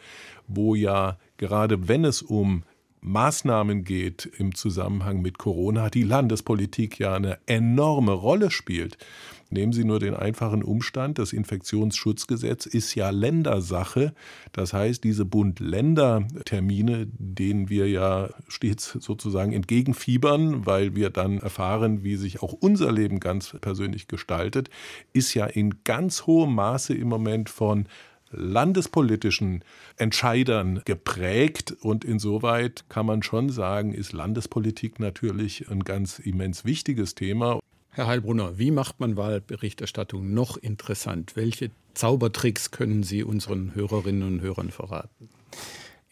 wo 0.49 0.75
ja 0.75 1.16
gerade 1.37 1.87
wenn 1.87 2.04
es 2.04 2.23
um 2.23 2.64
Maßnahmen 3.02 3.85
geht 3.85 4.26
im 4.38 4.54
Zusammenhang 4.54 5.23
mit 5.23 5.38
Corona, 5.38 5.90
die 5.90 6.02
Landespolitik 6.02 6.99
ja 6.99 7.14
eine 7.14 7.38
enorme 7.47 8.12
Rolle 8.12 8.50
spielt. 8.50 8.99
Nehmen 9.54 9.73
Sie 9.73 9.84
nur 9.84 10.00
den 10.00 10.14
einfachen 10.14 10.64
Umstand, 10.64 11.20
das 11.20 11.32
Infektionsschutzgesetz 11.32 12.66
ist 12.66 12.96
ja 12.96 13.11
Ländersache. 13.11 14.12
Das 14.50 14.73
heißt, 14.73 15.04
diese 15.04 15.25
Bund-Länder-Termine, 15.25 17.06
denen 17.06 17.68
wir 17.68 17.88
ja 17.88 18.30
stets 18.49 18.99
sozusagen 18.99 19.52
entgegenfiebern, 19.52 20.66
weil 20.66 20.96
wir 20.96 21.11
dann 21.11 21.38
erfahren, 21.38 22.02
wie 22.02 22.16
sich 22.16 22.42
auch 22.42 22.52
unser 22.52 22.90
Leben 22.90 23.20
ganz 23.20 23.56
persönlich 23.61 24.08
gestaltet, 24.08 24.70
ist 25.12 25.34
ja 25.34 25.46
in 25.46 25.84
ganz 25.84 26.26
hohem 26.26 26.56
Maße 26.56 26.92
im 26.92 27.06
Moment 27.06 27.49
von 27.49 27.87
landespolitischen 28.32 29.62
Entscheidern 29.96 30.82
geprägt. 30.84 31.76
Und 31.80 32.04
insoweit 32.04 32.87
kann 32.88 33.06
man 33.06 33.23
schon 33.23 33.50
sagen, 33.50 33.94
ist 33.94 34.12
Landespolitik 34.12 34.99
natürlich 34.99 35.70
ein 35.70 35.84
ganz 35.84 36.18
immens 36.18 36.64
wichtiges 36.64 37.14
Thema. 37.14 37.61
Herr 37.96 38.08
Heilbrunner, 38.08 38.58
wie 38.58 38.72
macht 38.72 38.98
man 38.98 39.16
Wahlberichterstattung 39.16 40.34
noch 40.34 40.56
interessant? 40.56 41.36
Welche 41.36 41.70
Zaubertricks 41.94 42.72
können 42.72 43.04
Sie 43.04 43.22
unseren 43.22 43.72
Hörerinnen 43.76 44.24
und 44.24 44.40
Hörern 44.40 44.72
verraten? 44.72 45.28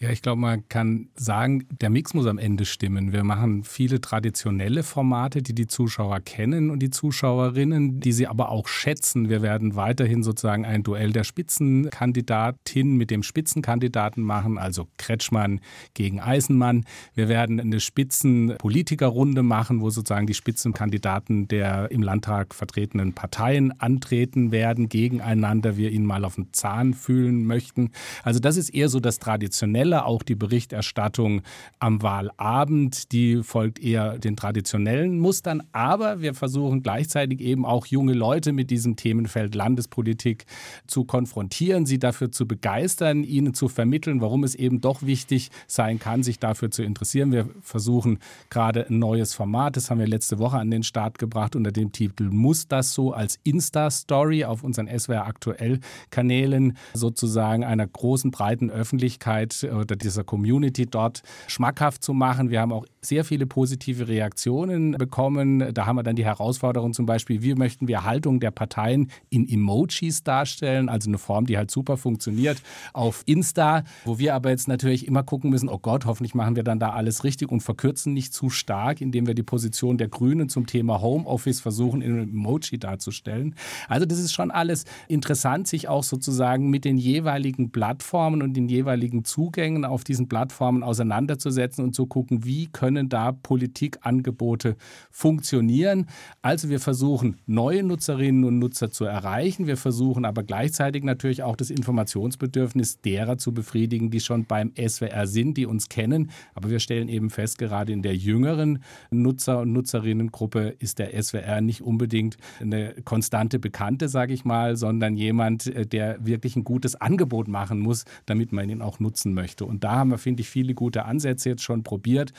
Ja, 0.02 0.11
ich 0.11 0.21
glaube, 0.21 0.40
man 0.40 0.68
kann 0.68 1.11
sagen, 1.14 1.64
der 1.80 1.88
Mix 1.88 2.12
muss 2.12 2.26
am 2.26 2.38
Ende 2.38 2.64
stimmen. 2.64 3.12
Wir 3.12 3.23
machen 3.23 3.62
viele 3.62 4.00
traditionelle 4.00 4.82
Formate, 4.82 5.42
die 5.42 5.54
die 5.54 5.68
Zuschauer 5.68 6.18
kennen 6.18 6.71
und 6.71 6.80
die 6.80 6.90
Zuschauerinnen, 6.90 8.00
die 8.00 8.11
sie 8.11 8.26
aber 8.26 8.49
auch 8.49 8.66
schätzen. 8.66 9.28
Wir 9.28 9.42
werden 9.42 9.76
weiterhin 9.76 10.25
sozusagen 10.25 10.66
ein 10.66 10.82
Duell 10.82 11.12
der 11.12 11.23
Spitzenkandidatin 11.23 12.97
mit 12.97 13.12
dem 13.12 13.23
Spitzenkandidaten 13.23 14.25
machen, 14.25 14.59
also 14.59 14.88
Kretschmann 14.97 15.61
gegen 15.94 16.18
Eisenmann. 16.18 16.85
Wir 17.14 17.28
werden 17.28 17.61
eine 17.61 17.78
Spitzenpolitikerrunde 17.78 19.44
machen, 19.44 19.82
wo 19.82 19.90
sozusagen 19.90 20.26
die 20.26 20.35
Spitzenkandidaten 20.35 21.47
der 21.47 21.92
im 21.92 22.02
Landtag 22.02 22.56
vertretenen 22.56 23.12
Parteien 23.12 23.71
antreten 23.80 24.50
werden 24.50 24.88
gegeneinander. 24.88 25.76
Wir 25.76 25.92
ihnen 25.92 26.06
mal 26.06 26.25
auf 26.25 26.35
den 26.35 26.52
Zahn 26.52 26.92
fühlen 26.92 27.47
möchten. 27.47 27.92
Also 28.25 28.40
das 28.40 28.56
ist 28.56 28.71
eher 28.71 28.88
so 28.88 28.99
das 28.99 29.21
traditionelle 29.21 29.91
Fälle, 29.92 30.06
auch 30.06 30.22
die 30.22 30.34
Berichterstattung 30.34 31.42
am 31.78 32.02
Wahlabend, 32.02 33.12
die 33.12 33.42
folgt 33.42 33.78
eher 33.78 34.18
den 34.18 34.37
traditionellen 34.37 35.18
Mustern. 35.18 35.62
Aber 35.72 36.20
wir 36.20 36.34
versuchen 36.34 36.82
gleichzeitig 36.82 37.40
eben 37.40 37.66
auch 37.66 37.87
junge 37.87 38.14
Leute 38.14 38.52
mit 38.52 38.70
diesem 38.70 38.96
Themenfeld 38.96 39.54
Landespolitik 39.54 40.46
zu 40.87 41.04
konfrontieren, 41.04 41.84
sie 41.84 41.99
dafür 41.99 42.32
zu 42.32 42.46
begeistern, 42.46 43.22
ihnen 43.22 43.52
zu 43.52 43.68
vermitteln, 43.68 44.20
warum 44.20 44.44
es 44.44 44.54
eben 44.54 44.80
doch 44.80 45.02
wichtig 45.02 45.50
sein 45.66 45.99
kann, 45.99 46.22
sich 46.22 46.38
dafür 46.38 46.70
zu 46.70 46.82
interessieren. 46.82 47.32
Wir 47.32 47.49
versuchen 47.61 48.18
gerade 48.49 48.88
ein 48.88 48.99
neues 48.99 49.34
Format, 49.34 49.76
das 49.76 49.90
haben 49.90 49.99
wir 49.99 50.06
letzte 50.06 50.38
Woche 50.38 50.56
an 50.56 50.70
den 50.70 50.82
Start 50.82 51.18
gebracht 51.18 51.54
unter 51.54 51.72
dem 51.72 51.92
Titel 51.92 52.30
Muss 52.30 52.66
das 52.66 52.94
so 52.94 53.12
als 53.12 53.38
Insta-Story 53.44 54.44
auf 54.44 54.64
unseren 54.64 54.88
SWR 54.88 55.26
aktuell 55.26 55.80
Kanälen 56.11 56.78
sozusagen 56.94 57.64
einer 57.64 57.87
großen 57.87 58.30
breiten 58.30 58.70
Öffentlichkeit 58.70 59.62
äh, 59.62 59.81
oder 59.82 59.96
dieser 59.96 60.24
Community 60.24 60.86
dort 60.86 61.22
schmackhaft 61.46 62.02
zu 62.02 62.14
machen. 62.14 62.50
Wir 62.50 62.60
haben 62.60 62.72
auch 62.72 62.86
sehr 63.04 63.25
viele 63.25 63.47
positive 63.47 64.06
Reaktionen 64.06 64.92
bekommen. 64.92 65.75
Da 65.75 65.87
haben 65.87 65.97
wir 65.97 66.04
dann 66.04 66.14
die 66.14 66.25
Herausforderung 66.25 66.92
zum 66.92 67.04
Beispiel, 67.04 67.42
wie 67.42 67.54
möchten 67.56 67.88
wir 67.88 68.04
Haltung 68.04 68.38
der 68.38 68.52
Parteien 68.52 69.11
in 69.28 69.49
Emojis 69.49 70.23
darstellen, 70.23 70.88
also 70.88 71.11
eine 71.11 71.18
Form, 71.18 71.47
die 71.47 71.56
halt 71.59 71.73
super 71.73 71.97
funktioniert 71.97 72.62
auf 72.92 73.25
Insta, 73.26 73.82
wo 74.04 74.18
wir 74.18 74.37
aber 74.37 74.50
jetzt 74.50 74.68
natürlich 74.68 75.09
immer 75.09 75.25
gucken 75.25 75.50
müssen, 75.50 75.68
oh 75.68 75.78
Gott, 75.78 76.06
hoffentlich 76.06 76.37
machen 76.37 76.54
wir 76.54 76.62
dann 76.62 76.78
da 76.78 76.90
alles 76.90 77.25
richtig 77.25 77.50
und 77.50 77.61
verkürzen 77.61 78.14
nicht 78.14 78.32
zu 78.32 78.50
stark, 78.50 79.00
indem 79.00 79.26
wir 79.26 79.35
die 79.35 79.42
Position 79.42 79.99
der 79.99 80.09
Grünen 80.09 80.49
zum 80.49 80.66
Thema 80.66 81.00
Homeoffice 81.00 81.61
versuchen, 81.61 82.02
in 82.02 82.12
einem 82.12 82.28
Emoji 82.28 82.78
darzustellen. 82.78 83.56
Also 83.88 84.06
das 84.06 84.21
ist 84.21 84.32
schon 84.32 84.52
alles 84.52 84.85
interessant, 85.09 85.66
sich 85.66 85.88
auch 85.88 86.04
sozusagen 86.04 86.71
mit 86.71 86.85
den 86.85 86.99
jeweiligen 86.99 87.73
Plattformen 87.73 88.42
und 88.42 88.54
den 88.54 88.68
jeweiligen 88.68 89.25
Zugängen 89.25 89.85
auf 89.85 90.04
diesen 90.04 90.28
Plattformen 90.28 90.85
auseinanderzusetzen 90.85 91.85
und 91.85 91.97
zu 91.97 92.06
gucken, 92.06 92.44
wie 92.44 92.68
können 92.68 92.91
können 92.92 93.08
da 93.08 93.32
Politikangebote 93.32 94.76
funktionieren. 95.11 96.06
Also 96.42 96.68
wir 96.68 96.78
versuchen, 96.78 97.38
neue 97.46 97.82
Nutzerinnen 97.82 98.44
und 98.44 98.58
Nutzer 98.58 98.90
zu 98.90 99.04
erreichen. 99.04 99.66
Wir 99.66 99.76
versuchen 99.78 100.25
aber 100.25 100.42
gleichzeitig 100.42 101.04
natürlich 101.04 101.42
auch 101.42 101.56
das 101.56 101.70
Informationsbedürfnis 101.70 103.00
derer 103.00 103.38
zu 103.38 103.52
befriedigen, 103.54 104.11
die 104.11 104.20
schon 104.20 104.44
beim 104.44 104.72
SWR 104.76 105.26
sind, 105.26 105.56
die 105.56 105.64
uns 105.64 105.88
kennen. 105.88 106.30
Aber 106.54 106.68
wir 106.68 106.80
stellen 106.80 107.08
eben 107.08 107.30
fest, 107.30 107.58
gerade 107.58 107.92
in 107.92 108.02
der 108.02 108.14
jüngeren 108.14 108.82
Nutzer- 109.11 109.61
und 109.61 109.72
Nutzerinnengruppe 109.72 110.76
ist 110.78 110.99
der 110.99 111.20
SWR 111.22 111.62
nicht 111.62 111.80
unbedingt 111.80 112.37
eine 112.61 112.94
konstante 113.04 113.58
Bekannte, 113.58 114.08
sage 114.08 114.34
ich 114.34 114.44
mal, 114.44 114.76
sondern 114.76 115.16
jemand, 115.16 115.66
äh, 115.66 115.87
der 115.87 116.25
wirklich 116.26 116.56
ein 116.56 116.64
gutes 116.64 116.94
Angebot 116.94 117.49
machen 117.49 117.78
muss, 117.80 118.04
damit 118.26 118.52
man 118.52 118.68
ihn 118.68 118.82
auch 118.82 119.00
nutzen 119.00 119.32
möchte. 119.32 119.64
Und 119.64 119.82
da 119.82 119.92
haben 119.92 120.11
wir, 120.11 120.18
finde 120.18 120.42
ich, 120.42 120.50
viele 120.50 120.75
gute 120.75 121.06
Ansätze 121.06 121.49
jetzt 121.49 121.62
schon 121.62 121.82
probiert. 121.82 122.32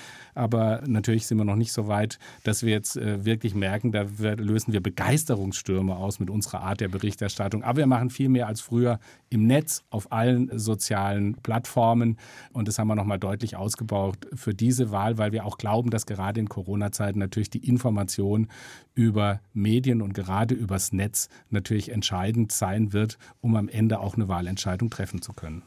Aber 0.44 0.82
natürlich 0.86 1.26
sind 1.26 1.38
wir 1.38 1.46
noch 1.46 1.56
nicht 1.56 1.72
so 1.72 1.88
weit, 1.88 2.20
dass 2.44 2.64
wir 2.64 2.72
jetzt 2.72 2.98
äh, 2.98 3.24
wirklich 3.24 3.56
merken, 3.56 3.94
da 3.94 4.04
lösen 4.34 4.74
wir 4.74 4.82
Begeisterungsstürme 4.82 5.96
aus 5.96 6.20
mit 6.20 6.30
unserer 6.30 6.64
Art 6.64 6.82
der 6.82 6.90
Berichterstattung. 6.90 7.64
Aber 7.64 7.78
wir 7.78 7.88
machen 7.88 8.10
viel 8.10 8.28
mehr 8.28 8.48
als 8.48 8.60
früher 8.60 9.00
im 9.30 9.48
Netz, 9.48 9.86
auf 9.90 10.12
allen 10.12 10.52
sozialen 10.60 11.36
Plattformen. 11.36 12.18
Und 12.52 12.68
das 12.68 12.78
haben 12.78 12.90
wir 12.90 12.96
nochmal 12.96 13.20
deutlich 13.20 13.56
ausgebaut 13.56 14.18
für 14.34 14.54
diese 14.54 14.92
Wahl, 14.92 15.18
weil 15.18 15.32
wir 15.32 15.46
auch 15.46 15.58
glauben, 15.58 15.92
dass 15.92 16.06
gerade 16.06 16.42
in 16.42 16.50
Corona-Zeiten 16.50 17.20
natürlich 17.20 17.50
die 17.50 17.66
Information 17.66 18.50
über 18.96 19.40
Medien 19.54 20.02
und 20.02 20.14
gerade 20.14 20.56
übers 20.56 20.92
Netz 20.92 21.30
natürlich 21.52 21.90
entscheidend 21.90 22.52
sein 22.52 22.92
wird, 22.92 23.18
um 23.40 23.56
am 23.56 23.70
Ende 23.70 24.02
auch 24.02 24.16
eine 24.16 24.28
Wahlentscheidung 24.28 24.90
treffen 24.90 25.22
zu 25.22 25.32
können. 25.32 25.64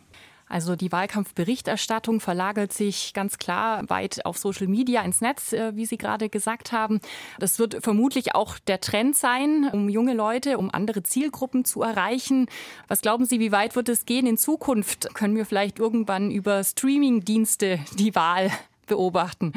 Also 0.48 0.76
die 0.76 0.92
Wahlkampfberichterstattung 0.92 2.20
verlagert 2.20 2.72
sich 2.72 3.12
ganz 3.14 3.38
klar 3.38 3.88
weit 3.88 4.24
auf 4.24 4.38
Social 4.38 4.68
Media 4.68 5.02
ins 5.02 5.20
Netz, 5.20 5.52
äh, 5.52 5.74
wie 5.74 5.86
Sie 5.86 5.98
gerade 5.98 6.28
gesagt 6.28 6.72
haben. 6.72 7.00
Das 7.38 7.58
wird 7.58 7.82
vermutlich 7.82 8.34
auch 8.34 8.58
der 8.60 8.80
Trend 8.80 9.16
sein, 9.16 9.68
um 9.72 9.88
junge 9.88 10.14
Leute, 10.14 10.58
um 10.58 10.70
andere 10.72 11.02
Zielgruppen 11.02 11.64
zu 11.64 11.82
erreichen. 11.82 12.46
Was 12.86 13.00
glauben 13.00 13.24
Sie, 13.24 13.40
wie 13.40 13.52
weit 13.52 13.74
wird 13.74 13.88
es 13.88 14.06
gehen 14.06 14.26
in 14.26 14.36
Zukunft? 14.36 15.12
Können 15.14 15.36
wir 15.36 15.46
vielleicht 15.46 15.78
irgendwann 15.78 16.30
über 16.30 16.62
Streaming-Dienste 16.62 17.80
die 17.98 18.14
Wahl 18.14 18.50
beobachten? 18.86 19.52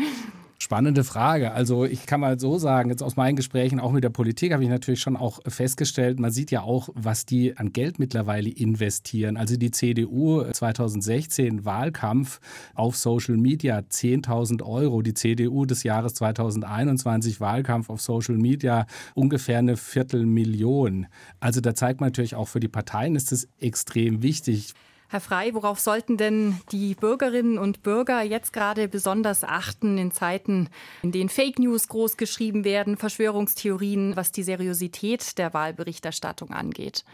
Spannende 0.62 1.06
Frage. 1.06 1.54
Also 1.54 1.86
ich 1.86 2.06
kann 2.06 2.20
mal 2.20 2.38
so 2.38 2.58
sagen, 2.58 2.90
jetzt 2.90 3.02
aus 3.02 3.16
meinen 3.16 3.38
Gesprächen 3.38 3.80
auch 3.80 3.94
mit 3.94 4.04
der 4.04 4.10
Politik 4.10 4.52
habe 4.52 4.62
ich 4.62 4.70
natürlich 4.70 5.00
schon 5.00 5.16
auch 5.16 5.40
festgestellt, 5.48 6.20
man 6.20 6.32
sieht 6.32 6.52
ja 6.52 6.64
auch, 6.64 6.90
was 6.96 7.26
die 7.26 7.56
an 7.56 7.72
Geld 7.72 7.98
mittlerweile 7.98 8.50
investieren. 8.50 9.38
Also 9.38 9.56
die 9.56 9.72
CDU 9.72 10.44
2016 10.44 11.64
Wahlkampf 11.64 12.42
auf 12.76 12.98
Social 12.98 13.38
Media 13.38 13.78
10.000 13.78 14.62
Euro, 14.62 15.02
die 15.02 15.14
CDU 15.14 15.66
des 15.66 15.84
Jahres 15.84 16.16
2021 16.16 17.40
Wahlkampf 17.40 17.90
auf 17.90 18.02
Social 18.02 18.36
Media 18.36 18.86
ungefähr 19.16 19.60
eine 19.60 19.78
Viertelmillion. 19.78 21.08
Also 21.40 21.62
da 21.62 21.74
zeigt 21.74 22.02
man 22.02 22.10
natürlich 22.10 22.36
auch 22.36 22.50
für 22.50 22.60
die 22.60 22.68
Parteien 22.68 23.16
ist 23.16 23.32
es 23.32 23.48
extrem 23.62 24.24
wichtig. 24.24 24.74
Herr 25.12 25.22
Frei, 25.22 25.56
worauf 25.56 25.80
sollten 25.80 26.18
denn 26.18 26.62
die 26.72 26.94
Bürgerinnen 26.94 27.58
und 27.58 27.82
Bürger 27.82 28.22
jetzt 28.22 28.54
gerade 28.54 28.88
besonders 28.88 29.44
achten 29.44 29.98
in 29.98 30.12
Zeiten, 30.12 30.70
in 31.02 31.12
denen 31.12 31.30
Fake 31.30 31.58
News 31.58 31.88
groß 31.88 32.16
geschrieben 32.16 32.64
werden, 32.64 32.96
Verschwörungstheorien, 32.96 34.16
was 34.16 34.32
die 34.32 34.44
Seriosität 34.44 35.40
der 35.40 35.56
Wahlberichterstattung 35.56 36.52
angeht? 36.52 37.06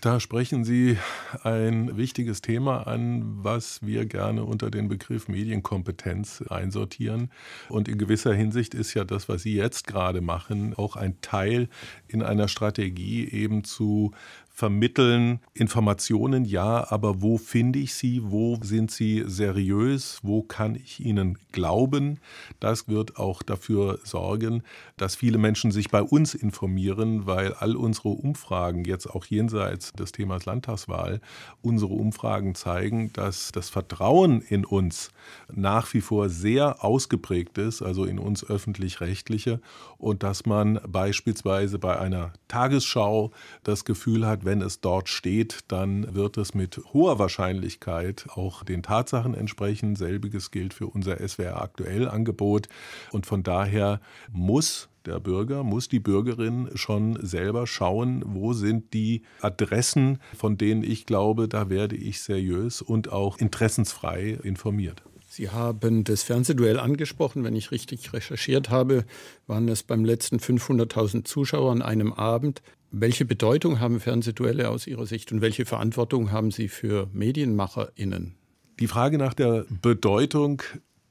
Da 0.00 0.20
sprechen 0.20 0.64
Sie 0.64 0.96
ein 1.42 1.96
wichtiges 1.96 2.40
Thema 2.40 2.86
an, 2.86 3.44
was 3.44 3.82
wir 3.82 4.06
gerne 4.06 4.44
unter 4.44 4.70
den 4.70 4.88
Begriff 4.88 5.28
Medienkompetenz 5.28 6.42
einsortieren. 6.48 7.30
Und 7.68 7.88
in 7.88 7.98
gewisser 7.98 8.32
Hinsicht 8.32 8.74
ist 8.74 8.94
ja 8.94 9.04
das, 9.04 9.28
was 9.28 9.42
Sie 9.42 9.54
jetzt 9.54 9.86
gerade 9.86 10.20
machen, 10.20 10.74
auch 10.74 10.96
ein 10.96 11.20
Teil 11.20 11.68
in 12.08 12.22
einer 12.22 12.48
Strategie 12.48 13.28
eben 13.28 13.64
zu 13.64 14.12
vermitteln 14.54 15.40
Informationen, 15.54 16.44
ja, 16.44 16.90
aber 16.90 17.22
wo 17.22 17.38
finde 17.38 17.78
ich 17.78 17.94
sie? 17.94 18.20
Wo 18.22 18.58
sind 18.62 18.90
sie 18.90 19.24
seriös? 19.26 20.20
Wo 20.22 20.42
kann 20.42 20.74
ich 20.74 21.00
ihnen 21.00 21.38
glauben? 21.52 22.20
Das 22.60 22.86
wird 22.86 23.16
auch 23.16 23.42
dafür 23.42 23.98
sorgen, 24.04 24.62
dass 24.98 25.16
viele 25.16 25.38
Menschen 25.38 25.72
sich 25.72 25.90
bei 25.90 26.02
uns 26.02 26.34
informieren, 26.34 27.26
weil 27.26 27.54
all 27.54 27.76
unsere 27.76 28.10
Umfragen, 28.10 28.84
jetzt 28.84 29.06
auch 29.06 29.24
jenseits 29.24 29.81
des 29.92 30.12
Themas 30.12 30.44
Landtagswahl, 30.44 31.20
unsere 31.62 31.94
Umfragen 31.94 32.54
zeigen, 32.54 33.12
dass 33.12 33.50
das 33.50 33.70
Vertrauen 33.70 34.40
in 34.40 34.64
uns 34.64 35.10
nach 35.52 35.92
wie 35.94 36.00
vor 36.00 36.28
sehr 36.28 36.84
ausgeprägt 36.84 37.58
ist, 37.58 37.82
also 37.82 38.04
in 38.04 38.20
uns 38.20 38.48
öffentlich-rechtliche, 38.48 39.60
und 39.98 40.22
dass 40.22 40.46
man 40.46 40.80
beispielsweise 40.86 41.78
bei 41.78 41.98
einer 41.98 42.32
Tagesschau 42.48 43.32
das 43.64 43.84
Gefühl 43.84 44.26
hat, 44.26 44.44
wenn 44.44 44.62
es 44.62 44.80
dort 44.80 45.08
steht, 45.08 45.60
dann 45.68 46.14
wird 46.14 46.36
es 46.36 46.54
mit 46.54 46.80
hoher 46.92 47.18
Wahrscheinlichkeit 47.18 48.26
auch 48.34 48.62
den 48.62 48.82
Tatsachen 48.82 49.34
entsprechen. 49.34 49.96
Selbiges 49.96 50.50
gilt 50.50 50.74
für 50.74 50.86
unser 50.86 51.26
SWR 51.26 51.62
aktuell 51.62 52.08
Angebot. 52.08 52.68
Und 53.10 53.26
von 53.26 53.42
daher 53.42 54.00
muss 54.30 54.88
der 55.06 55.20
Bürger, 55.20 55.62
muss 55.62 55.88
die 55.88 56.00
Bürgerin 56.00 56.70
schon 56.74 57.18
selber 57.24 57.66
schauen, 57.66 58.22
wo 58.26 58.52
sind 58.52 58.92
die 58.94 59.22
Adressen, 59.40 60.18
von 60.36 60.58
denen 60.58 60.82
ich 60.82 61.06
glaube, 61.06 61.48
da 61.48 61.70
werde 61.70 61.96
ich 61.96 62.20
seriös 62.20 62.82
und 62.82 63.12
auch 63.12 63.38
interessensfrei 63.38 64.38
informiert. 64.42 65.02
Sie 65.28 65.48
haben 65.48 66.04
das 66.04 66.22
Fernsehduell 66.22 66.78
angesprochen. 66.78 67.42
Wenn 67.42 67.56
ich 67.56 67.70
richtig 67.70 68.12
recherchiert 68.12 68.68
habe, 68.68 69.06
waren 69.46 69.66
es 69.68 69.82
beim 69.82 70.04
letzten 70.04 70.36
500.000 70.36 71.24
Zuschauer 71.24 71.72
an 71.72 71.80
einem 71.80 72.12
Abend. 72.12 72.60
Welche 72.90 73.24
Bedeutung 73.24 73.80
haben 73.80 73.98
Fernsehduelle 73.98 74.68
aus 74.68 74.86
Ihrer 74.86 75.06
Sicht 75.06 75.32
und 75.32 75.40
welche 75.40 75.64
Verantwortung 75.64 76.32
haben 76.32 76.50
Sie 76.50 76.68
für 76.68 77.08
MedienmacherInnen? 77.14 78.34
Die 78.78 78.86
Frage 78.86 79.16
nach 79.16 79.32
der 79.32 79.64
Bedeutung 79.70 80.60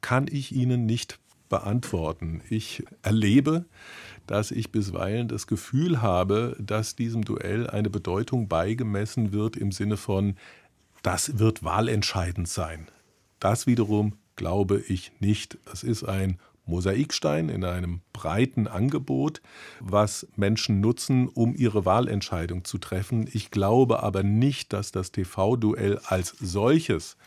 kann 0.01 0.27
ich 0.29 0.51
Ihnen 0.51 0.85
nicht 0.85 1.19
beantworten. 1.51 2.41
Ich 2.49 2.83
erlebe, 3.03 3.65
dass 4.25 4.49
ich 4.49 4.71
bisweilen 4.71 5.27
das 5.27 5.45
Gefühl 5.45 6.01
habe, 6.01 6.55
dass 6.59 6.95
diesem 6.95 7.23
Duell 7.23 7.69
eine 7.69 7.91
Bedeutung 7.91 8.47
beigemessen 8.47 9.33
wird 9.33 9.57
im 9.57 9.71
Sinne 9.71 9.97
von, 9.97 10.35
das 11.03 11.37
wird 11.37 11.63
wahlentscheidend 11.63 12.47
sein. 12.47 12.87
Das 13.39 13.67
wiederum 13.67 14.13
glaube 14.37 14.79
ich 14.87 15.11
nicht. 15.19 15.57
Es 15.71 15.83
ist 15.83 16.03
ein 16.03 16.39
Mosaikstein 16.65 17.49
in 17.49 17.65
einem 17.65 18.01
breiten 18.13 18.67
Angebot, 18.67 19.41
was 19.81 20.27
Menschen 20.37 20.79
nutzen, 20.79 21.27
um 21.27 21.53
ihre 21.55 21.85
Wahlentscheidung 21.85 22.63
zu 22.63 22.77
treffen. 22.77 23.27
Ich 23.33 23.51
glaube 23.51 24.03
aber 24.03 24.23
nicht, 24.23 24.71
dass 24.71 24.91
das 24.91 25.11
TV-Duell 25.11 25.99
als 26.05 26.29
solches 26.39 27.17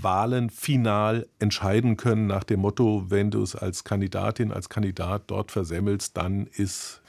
Wahlen 0.00 0.50
final 0.50 1.26
entscheiden 1.38 1.96
können 1.96 2.26
nach 2.26 2.44
dem 2.44 2.60
Motto, 2.60 3.06
wenn 3.08 3.30
du 3.30 3.42
es 3.42 3.54
als 3.54 3.84
Kandidatin, 3.84 4.52
als 4.52 4.68
Kandidat 4.68 5.24
dort 5.28 5.50
versemmelst, 5.50 6.16
dann 6.16 6.46
ist 6.46 7.02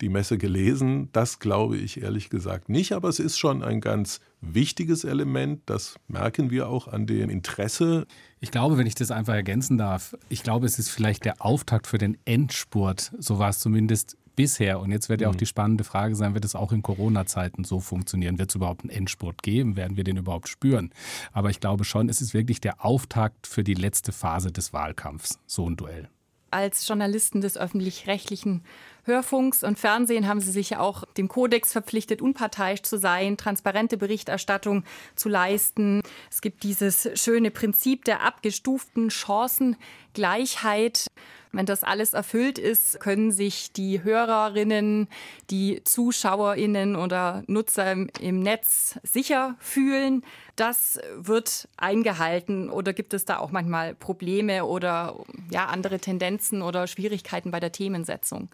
die 0.00 0.08
Messe 0.08 0.38
gelesen. 0.38 1.10
Das 1.12 1.38
glaube 1.38 1.76
ich 1.76 2.02
ehrlich 2.02 2.30
gesagt 2.30 2.68
nicht, 2.68 2.92
aber 2.92 3.08
es 3.08 3.18
ist 3.18 3.38
schon 3.38 3.62
ein 3.62 3.80
ganz 3.80 4.20
wichtiges 4.40 5.04
Element. 5.04 5.62
Das 5.66 5.96
merken 6.08 6.50
wir 6.50 6.68
auch 6.68 6.88
an 6.88 7.06
dem 7.06 7.30
Interesse. 7.30 8.06
Ich 8.40 8.50
glaube, 8.50 8.78
wenn 8.78 8.86
ich 8.86 8.94
das 8.94 9.10
einfach 9.10 9.34
ergänzen 9.34 9.76
darf, 9.78 10.16
ich 10.28 10.42
glaube, 10.42 10.66
es 10.66 10.78
ist 10.78 10.88
vielleicht 10.88 11.24
der 11.24 11.44
Auftakt 11.44 11.86
für 11.86 11.98
den 11.98 12.16
Endspurt. 12.24 13.12
So 13.18 13.38
war 13.38 13.50
es 13.50 13.58
zumindest 13.58 14.16
bisher. 14.40 14.80
Und 14.80 14.90
jetzt 14.90 15.10
wird 15.10 15.20
ja 15.20 15.28
auch 15.28 15.34
mhm. 15.34 15.38
die 15.38 15.44
spannende 15.46 15.84
Frage 15.84 16.14
sein, 16.14 16.32
wird 16.32 16.46
es 16.46 16.54
auch 16.54 16.72
in 16.72 16.80
Corona-Zeiten 16.80 17.64
so 17.64 17.78
funktionieren? 17.78 18.38
Wird 18.38 18.48
es 18.48 18.54
überhaupt 18.54 18.80
einen 18.80 18.90
Endspurt 18.90 19.42
geben? 19.42 19.76
Werden 19.76 19.98
wir 19.98 20.04
den 20.04 20.16
überhaupt 20.16 20.48
spüren? 20.48 20.92
Aber 21.32 21.50
ich 21.50 21.60
glaube 21.60 21.84
schon, 21.84 22.08
es 22.08 22.22
ist 22.22 22.32
wirklich 22.32 22.58
der 22.58 22.82
Auftakt 22.82 23.46
für 23.46 23.62
die 23.62 23.74
letzte 23.74 24.12
Phase 24.12 24.50
des 24.50 24.72
Wahlkampfs, 24.72 25.38
so 25.46 25.68
ein 25.68 25.76
Duell. 25.76 26.08
Als 26.50 26.88
Journalisten 26.88 27.42
des 27.42 27.58
öffentlich-rechtlichen 27.58 28.64
Hörfunks 29.04 29.62
und 29.62 29.78
Fernsehen 29.78 30.26
haben 30.26 30.40
sie 30.40 30.52
sich 30.52 30.70
ja 30.70 30.80
auch 30.80 31.04
dem 31.18 31.28
Kodex 31.28 31.72
verpflichtet, 31.72 32.22
unparteiisch 32.22 32.80
zu 32.80 32.98
sein, 32.98 33.36
transparente 33.36 33.98
Berichterstattung 33.98 34.84
zu 35.16 35.28
leisten. 35.28 36.02
Es 36.30 36.40
gibt 36.40 36.62
dieses 36.62 37.10
schöne 37.14 37.50
Prinzip 37.50 38.06
der 38.06 38.22
abgestuften 38.22 39.10
Chancengleichheit. 39.10 41.08
Wenn 41.52 41.66
das 41.66 41.82
alles 41.82 42.12
erfüllt 42.12 42.58
ist, 42.58 43.00
können 43.00 43.32
sich 43.32 43.72
die 43.72 44.04
Hörerinnen, 44.04 45.08
die 45.50 45.82
Zuschauerinnen 45.82 46.94
oder 46.94 47.42
Nutzer 47.48 47.92
im 48.20 48.40
Netz 48.40 49.00
sicher 49.02 49.56
fühlen. 49.58 50.22
Das 50.54 51.00
wird 51.16 51.68
eingehalten 51.76 52.70
oder 52.70 52.92
gibt 52.92 53.14
es 53.14 53.24
da 53.24 53.38
auch 53.38 53.50
manchmal 53.50 53.94
Probleme 53.94 54.64
oder 54.64 55.16
ja, 55.50 55.66
andere 55.66 55.98
Tendenzen 55.98 56.62
oder 56.62 56.86
Schwierigkeiten 56.86 57.50
bei 57.50 57.58
der 57.58 57.72
Themensetzung? 57.72 58.48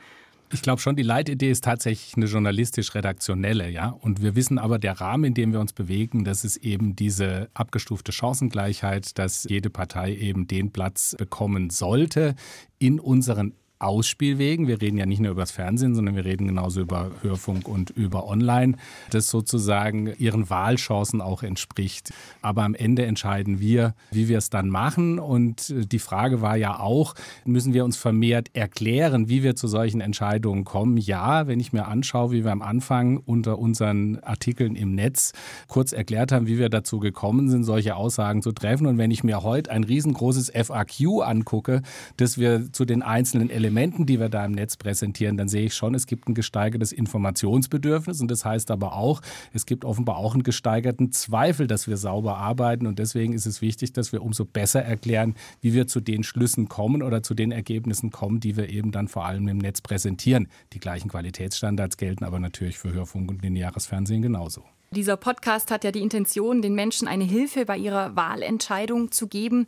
Ich 0.52 0.62
glaube 0.62 0.80
schon, 0.80 0.94
die 0.94 1.02
Leitidee 1.02 1.50
ist 1.50 1.64
tatsächlich 1.64 2.16
eine 2.16 2.26
journalistisch-redaktionelle, 2.26 3.68
ja. 3.68 3.88
Und 3.88 4.22
wir 4.22 4.36
wissen 4.36 4.58
aber, 4.58 4.78
der 4.78 5.00
Rahmen, 5.00 5.24
in 5.24 5.34
dem 5.34 5.52
wir 5.52 5.60
uns 5.60 5.72
bewegen, 5.72 6.24
das 6.24 6.44
ist 6.44 6.58
eben 6.58 6.94
diese 6.94 7.48
abgestufte 7.52 8.12
Chancengleichheit, 8.12 9.18
dass 9.18 9.44
jede 9.44 9.70
Partei 9.70 10.14
eben 10.14 10.46
den 10.46 10.70
Platz 10.70 11.16
bekommen 11.18 11.70
sollte 11.70 12.36
in 12.78 13.00
unseren 13.00 13.54
Ausspielwegen. 13.78 14.66
Wir 14.68 14.80
reden 14.80 14.96
ja 14.96 15.04
nicht 15.04 15.20
nur 15.20 15.32
über 15.32 15.42
das 15.42 15.50
Fernsehen, 15.50 15.94
sondern 15.94 16.16
wir 16.16 16.24
reden 16.24 16.46
genauso 16.46 16.80
über 16.80 17.10
Hörfunk 17.20 17.68
und 17.68 17.90
über 17.90 18.26
Online, 18.26 18.76
das 19.10 19.28
sozusagen 19.28 20.14
ihren 20.18 20.48
Wahlchancen 20.48 21.20
auch 21.20 21.42
entspricht. 21.42 22.10
Aber 22.40 22.62
am 22.62 22.74
Ende 22.74 23.04
entscheiden 23.04 23.60
wir, 23.60 23.94
wie 24.10 24.28
wir 24.28 24.38
es 24.38 24.48
dann 24.48 24.70
machen. 24.70 25.18
Und 25.18 25.74
die 25.92 25.98
Frage 25.98 26.40
war 26.40 26.56
ja 26.56 26.80
auch, 26.80 27.14
müssen 27.44 27.74
wir 27.74 27.84
uns 27.84 27.98
vermehrt 27.98 28.48
erklären, 28.54 29.28
wie 29.28 29.42
wir 29.42 29.56
zu 29.56 29.68
solchen 29.68 30.00
Entscheidungen 30.00 30.64
kommen? 30.64 30.96
Ja, 30.96 31.46
wenn 31.46 31.60
ich 31.60 31.74
mir 31.74 31.86
anschaue, 31.86 32.30
wie 32.30 32.44
wir 32.44 32.52
am 32.52 32.62
Anfang 32.62 33.18
unter 33.18 33.58
unseren 33.58 34.20
Artikeln 34.20 34.74
im 34.74 34.94
Netz 34.94 35.34
kurz 35.68 35.92
erklärt 35.92 36.32
haben, 36.32 36.46
wie 36.46 36.58
wir 36.58 36.70
dazu 36.70 36.98
gekommen 36.98 37.50
sind, 37.50 37.64
solche 37.64 37.94
Aussagen 37.94 38.40
zu 38.40 38.52
treffen. 38.52 38.86
Und 38.86 38.96
wenn 38.96 39.10
ich 39.10 39.22
mir 39.22 39.42
heute 39.42 39.70
ein 39.70 39.84
riesengroßes 39.84 40.50
FAQ 40.54 41.22
angucke, 41.22 41.82
das 42.16 42.38
wir 42.38 42.72
zu 42.72 42.86
den 42.86 43.02
einzelnen 43.02 43.50
Elementen 43.50 43.65
Elementen, 43.66 44.06
die 44.06 44.20
wir 44.20 44.28
da 44.28 44.44
im 44.44 44.52
Netz 44.52 44.76
präsentieren, 44.76 45.36
dann 45.36 45.48
sehe 45.48 45.66
ich 45.66 45.74
schon, 45.74 45.94
es 45.96 46.06
gibt 46.06 46.28
ein 46.28 46.34
gesteigertes 46.34 46.92
Informationsbedürfnis 46.92 48.20
und 48.20 48.30
das 48.30 48.44
heißt 48.44 48.70
aber 48.70 48.92
auch, 48.92 49.22
es 49.52 49.66
gibt 49.66 49.84
offenbar 49.84 50.18
auch 50.18 50.34
einen 50.34 50.44
gesteigerten 50.44 51.10
Zweifel, 51.10 51.66
dass 51.66 51.88
wir 51.88 51.96
sauber 51.96 52.38
arbeiten 52.38 52.86
und 52.86 53.00
deswegen 53.00 53.32
ist 53.32 53.44
es 53.44 53.60
wichtig, 53.62 53.92
dass 53.92 54.12
wir 54.12 54.22
umso 54.22 54.44
besser 54.44 54.82
erklären, 54.82 55.34
wie 55.60 55.74
wir 55.74 55.88
zu 55.88 56.00
den 56.00 56.22
Schlüssen 56.22 56.68
kommen 56.68 57.02
oder 57.02 57.24
zu 57.24 57.34
den 57.34 57.50
Ergebnissen 57.50 58.12
kommen, 58.12 58.38
die 58.38 58.56
wir 58.56 58.68
eben 58.70 58.92
dann 58.92 59.08
vor 59.08 59.26
allem 59.26 59.48
im 59.48 59.58
Netz 59.58 59.80
präsentieren. 59.80 60.46
Die 60.72 60.78
gleichen 60.78 61.08
Qualitätsstandards 61.08 61.96
gelten 61.96 62.24
aber 62.24 62.38
natürlich 62.38 62.78
für 62.78 62.92
Hörfunk 62.92 63.30
und 63.30 63.42
lineares 63.42 63.86
Fernsehen 63.86 64.22
genauso. 64.22 64.62
Dieser 64.92 65.16
Podcast 65.16 65.72
hat 65.72 65.82
ja 65.82 65.90
die 65.90 66.00
Intention, 66.00 66.62
den 66.62 66.76
Menschen 66.76 67.08
eine 67.08 67.24
Hilfe 67.24 67.66
bei 67.66 67.76
ihrer 67.76 68.14
Wahlentscheidung 68.14 69.10
zu 69.10 69.26
geben. 69.26 69.66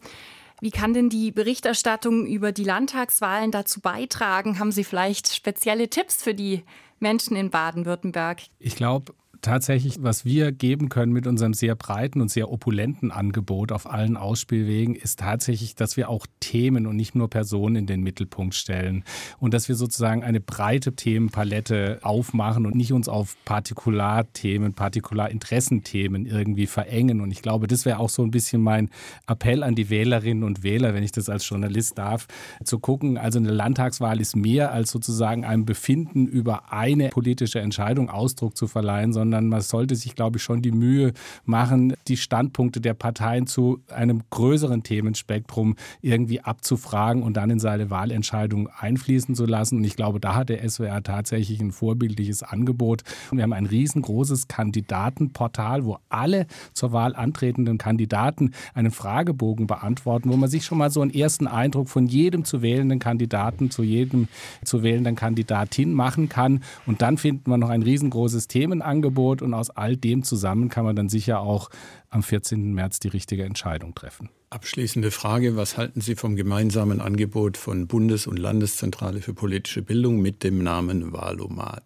Wie 0.60 0.70
kann 0.70 0.92
denn 0.92 1.08
die 1.08 1.30
Berichterstattung 1.30 2.26
über 2.26 2.52
die 2.52 2.64
Landtagswahlen 2.64 3.50
dazu 3.50 3.80
beitragen? 3.80 4.58
Haben 4.58 4.72
Sie 4.72 4.84
vielleicht 4.84 5.34
spezielle 5.34 5.88
Tipps 5.88 6.22
für 6.22 6.34
die 6.34 6.64
Menschen 6.98 7.36
in 7.36 7.50
Baden-Württemberg? 7.50 8.42
Ich 8.58 8.74
glaube, 8.74 9.14
tatsächlich, 9.42 10.02
was 10.02 10.24
wir 10.24 10.52
geben 10.52 10.88
können 10.88 11.12
mit 11.12 11.26
unserem 11.26 11.54
sehr 11.54 11.74
breiten 11.74 12.20
und 12.20 12.30
sehr 12.30 12.50
opulenten 12.50 13.10
Angebot 13.10 13.72
auf 13.72 13.88
allen 13.88 14.16
Ausspielwegen, 14.16 14.94
ist 14.94 15.20
tatsächlich, 15.20 15.74
dass 15.74 15.96
wir 15.96 16.08
auch 16.08 16.26
Themen 16.40 16.86
und 16.86 16.96
nicht 16.96 17.14
nur 17.14 17.30
Personen 17.30 17.76
in 17.76 17.86
den 17.86 18.02
Mittelpunkt 18.02 18.54
stellen 18.54 19.04
und 19.38 19.54
dass 19.54 19.68
wir 19.68 19.76
sozusagen 19.76 20.24
eine 20.24 20.40
breite 20.40 20.94
Themenpalette 20.94 22.00
aufmachen 22.02 22.66
und 22.66 22.74
nicht 22.74 22.92
uns 22.92 23.08
auf 23.08 23.36
Partikularthemen, 23.44 24.74
Partikularinteressenthemen 24.74 26.26
irgendwie 26.26 26.66
verengen. 26.66 27.20
Und 27.20 27.30
ich 27.30 27.40
glaube, 27.40 27.68
das 27.68 27.84
wäre 27.84 28.00
auch 28.00 28.10
so 28.10 28.22
ein 28.22 28.30
bisschen 28.30 28.60
mein 28.60 28.90
Appell 29.26 29.62
an 29.62 29.74
die 29.74 29.90
Wählerinnen 29.90 30.44
und 30.44 30.62
Wähler, 30.62 30.94
wenn 30.94 31.02
ich 31.02 31.12
das 31.12 31.28
als 31.28 31.48
Journalist 31.48 31.96
darf, 31.98 32.26
zu 32.64 32.78
gucken. 32.78 33.16
Also 33.16 33.38
eine 33.38 33.52
Landtagswahl 33.52 34.20
ist 34.20 34.36
mehr 34.36 34.72
als 34.72 34.90
sozusagen 34.90 35.44
einem 35.44 35.64
Befinden 35.64 36.26
über 36.26 36.72
eine 36.72 37.08
politische 37.10 37.60
Entscheidung 37.60 38.10
Ausdruck 38.10 38.56
zu 38.56 38.66
verleihen, 38.66 39.12
sondern 39.12 39.27
sondern 39.28 39.48
man 39.48 39.60
sollte 39.60 39.94
sich, 39.94 40.14
glaube 40.14 40.38
ich, 40.38 40.42
schon 40.42 40.62
die 40.62 40.72
Mühe 40.72 41.12
machen, 41.44 41.92
die 42.08 42.16
Standpunkte 42.16 42.80
der 42.80 42.94
Parteien 42.94 43.46
zu 43.46 43.80
einem 43.94 44.22
größeren 44.30 44.82
Themenspektrum 44.82 45.76
irgendwie 46.00 46.40
abzufragen 46.40 47.22
und 47.22 47.36
dann 47.36 47.50
in 47.50 47.58
seine 47.58 47.90
Wahlentscheidung 47.90 48.70
einfließen 48.78 49.34
zu 49.34 49.44
lassen. 49.44 49.76
Und 49.76 49.84
ich 49.84 49.96
glaube, 49.96 50.18
da 50.18 50.34
hat 50.34 50.48
der 50.48 50.66
SWR 50.66 51.02
tatsächlich 51.02 51.60
ein 51.60 51.72
vorbildliches 51.72 52.42
Angebot. 52.42 53.02
Wir 53.30 53.42
haben 53.42 53.52
ein 53.52 53.66
riesengroßes 53.66 54.48
Kandidatenportal, 54.48 55.84
wo 55.84 55.98
alle 56.08 56.46
zur 56.72 56.92
Wahl 56.92 57.14
antretenden 57.14 57.76
Kandidaten 57.76 58.52
einen 58.72 58.90
Fragebogen 58.90 59.66
beantworten, 59.66 60.30
wo 60.30 60.36
man 60.38 60.48
sich 60.48 60.64
schon 60.64 60.78
mal 60.78 60.90
so 60.90 61.02
einen 61.02 61.12
ersten 61.12 61.46
Eindruck 61.46 61.90
von 61.90 62.06
jedem 62.06 62.46
zu 62.46 62.62
wählenden 62.62 62.98
Kandidaten 62.98 63.70
zu 63.70 63.82
jedem 63.82 64.28
zu 64.64 64.82
wählenden 64.82 65.16
Kandidatin 65.16 65.92
machen 65.92 66.30
kann. 66.30 66.62
Und 66.86 67.02
dann 67.02 67.18
finden 67.18 67.50
wir 67.50 67.58
noch 67.58 67.68
ein 67.68 67.82
riesengroßes 67.82 68.48
Themenangebot 68.48 69.17
Angebot 69.18 69.42
und 69.42 69.54
aus 69.54 69.70
all 69.70 69.96
dem 69.96 70.22
zusammen 70.22 70.68
kann 70.68 70.84
man 70.84 70.94
dann 70.94 71.08
sicher 71.08 71.40
auch 71.40 71.70
am 72.10 72.22
14. 72.22 72.72
März 72.72 73.00
die 73.00 73.08
richtige 73.08 73.44
Entscheidung 73.44 73.94
treffen. 73.94 74.30
Abschließende 74.50 75.10
Frage, 75.10 75.56
was 75.56 75.76
halten 75.76 76.00
Sie 76.00 76.14
vom 76.14 76.34
gemeinsamen 76.34 77.02
Angebot 77.02 77.58
von 77.58 77.86
Bundes- 77.86 78.26
und 78.26 78.38
Landeszentrale 78.38 79.20
für 79.20 79.34
politische 79.34 79.82
Bildung 79.82 80.22
mit 80.22 80.42
dem 80.42 80.62
Namen 80.62 81.12
Wahlomat? 81.12 81.84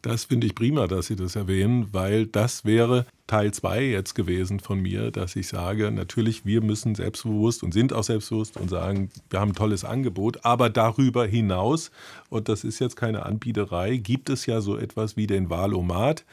Das 0.00 0.26
finde 0.26 0.46
ich 0.46 0.54
prima, 0.54 0.86
dass 0.86 1.06
Sie 1.06 1.16
das 1.16 1.34
erwähnen, 1.34 1.88
weil 1.90 2.26
das 2.26 2.64
wäre 2.64 3.06
Teil 3.26 3.52
2 3.52 3.82
jetzt 3.82 4.14
gewesen 4.14 4.60
von 4.60 4.78
mir, 4.78 5.10
dass 5.10 5.34
ich 5.34 5.48
sage, 5.48 5.90
natürlich, 5.90 6.44
wir 6.44 6.60
müssen 6.60 6.94
selbstbewusst 6.94 7.64
und 7.64 7.72
sind 7.72 7.92
auch 7.92 8.04
selbstbewusst 8.04 8.58
und 8.58 8.68
sagen, 8.68 9.10
wir 9.30 9.40
haben 9.40 9.52
ein 9.52 9.56
tolles 9.56 9.84
Angebot, 9.84 10.44
aber 10.44 10.70
darüber 10.70 11.26
hinaus, 11.26 11.90
und 12.28 12.48
das 12.48 12.62
ist 12.62 12.78
jetzt 12.78 12.96
keine 12.96 13.24
Anbieterei, 13.24 13.96
gibt 13.96 14.28
es 14.28 14.46
ja 14.46 14.60
so 14.60 14.76
etwas 14.76 15.16
wie 15.16 15.26
den 15.26 15.50
Wahlomat. 15.50 16.24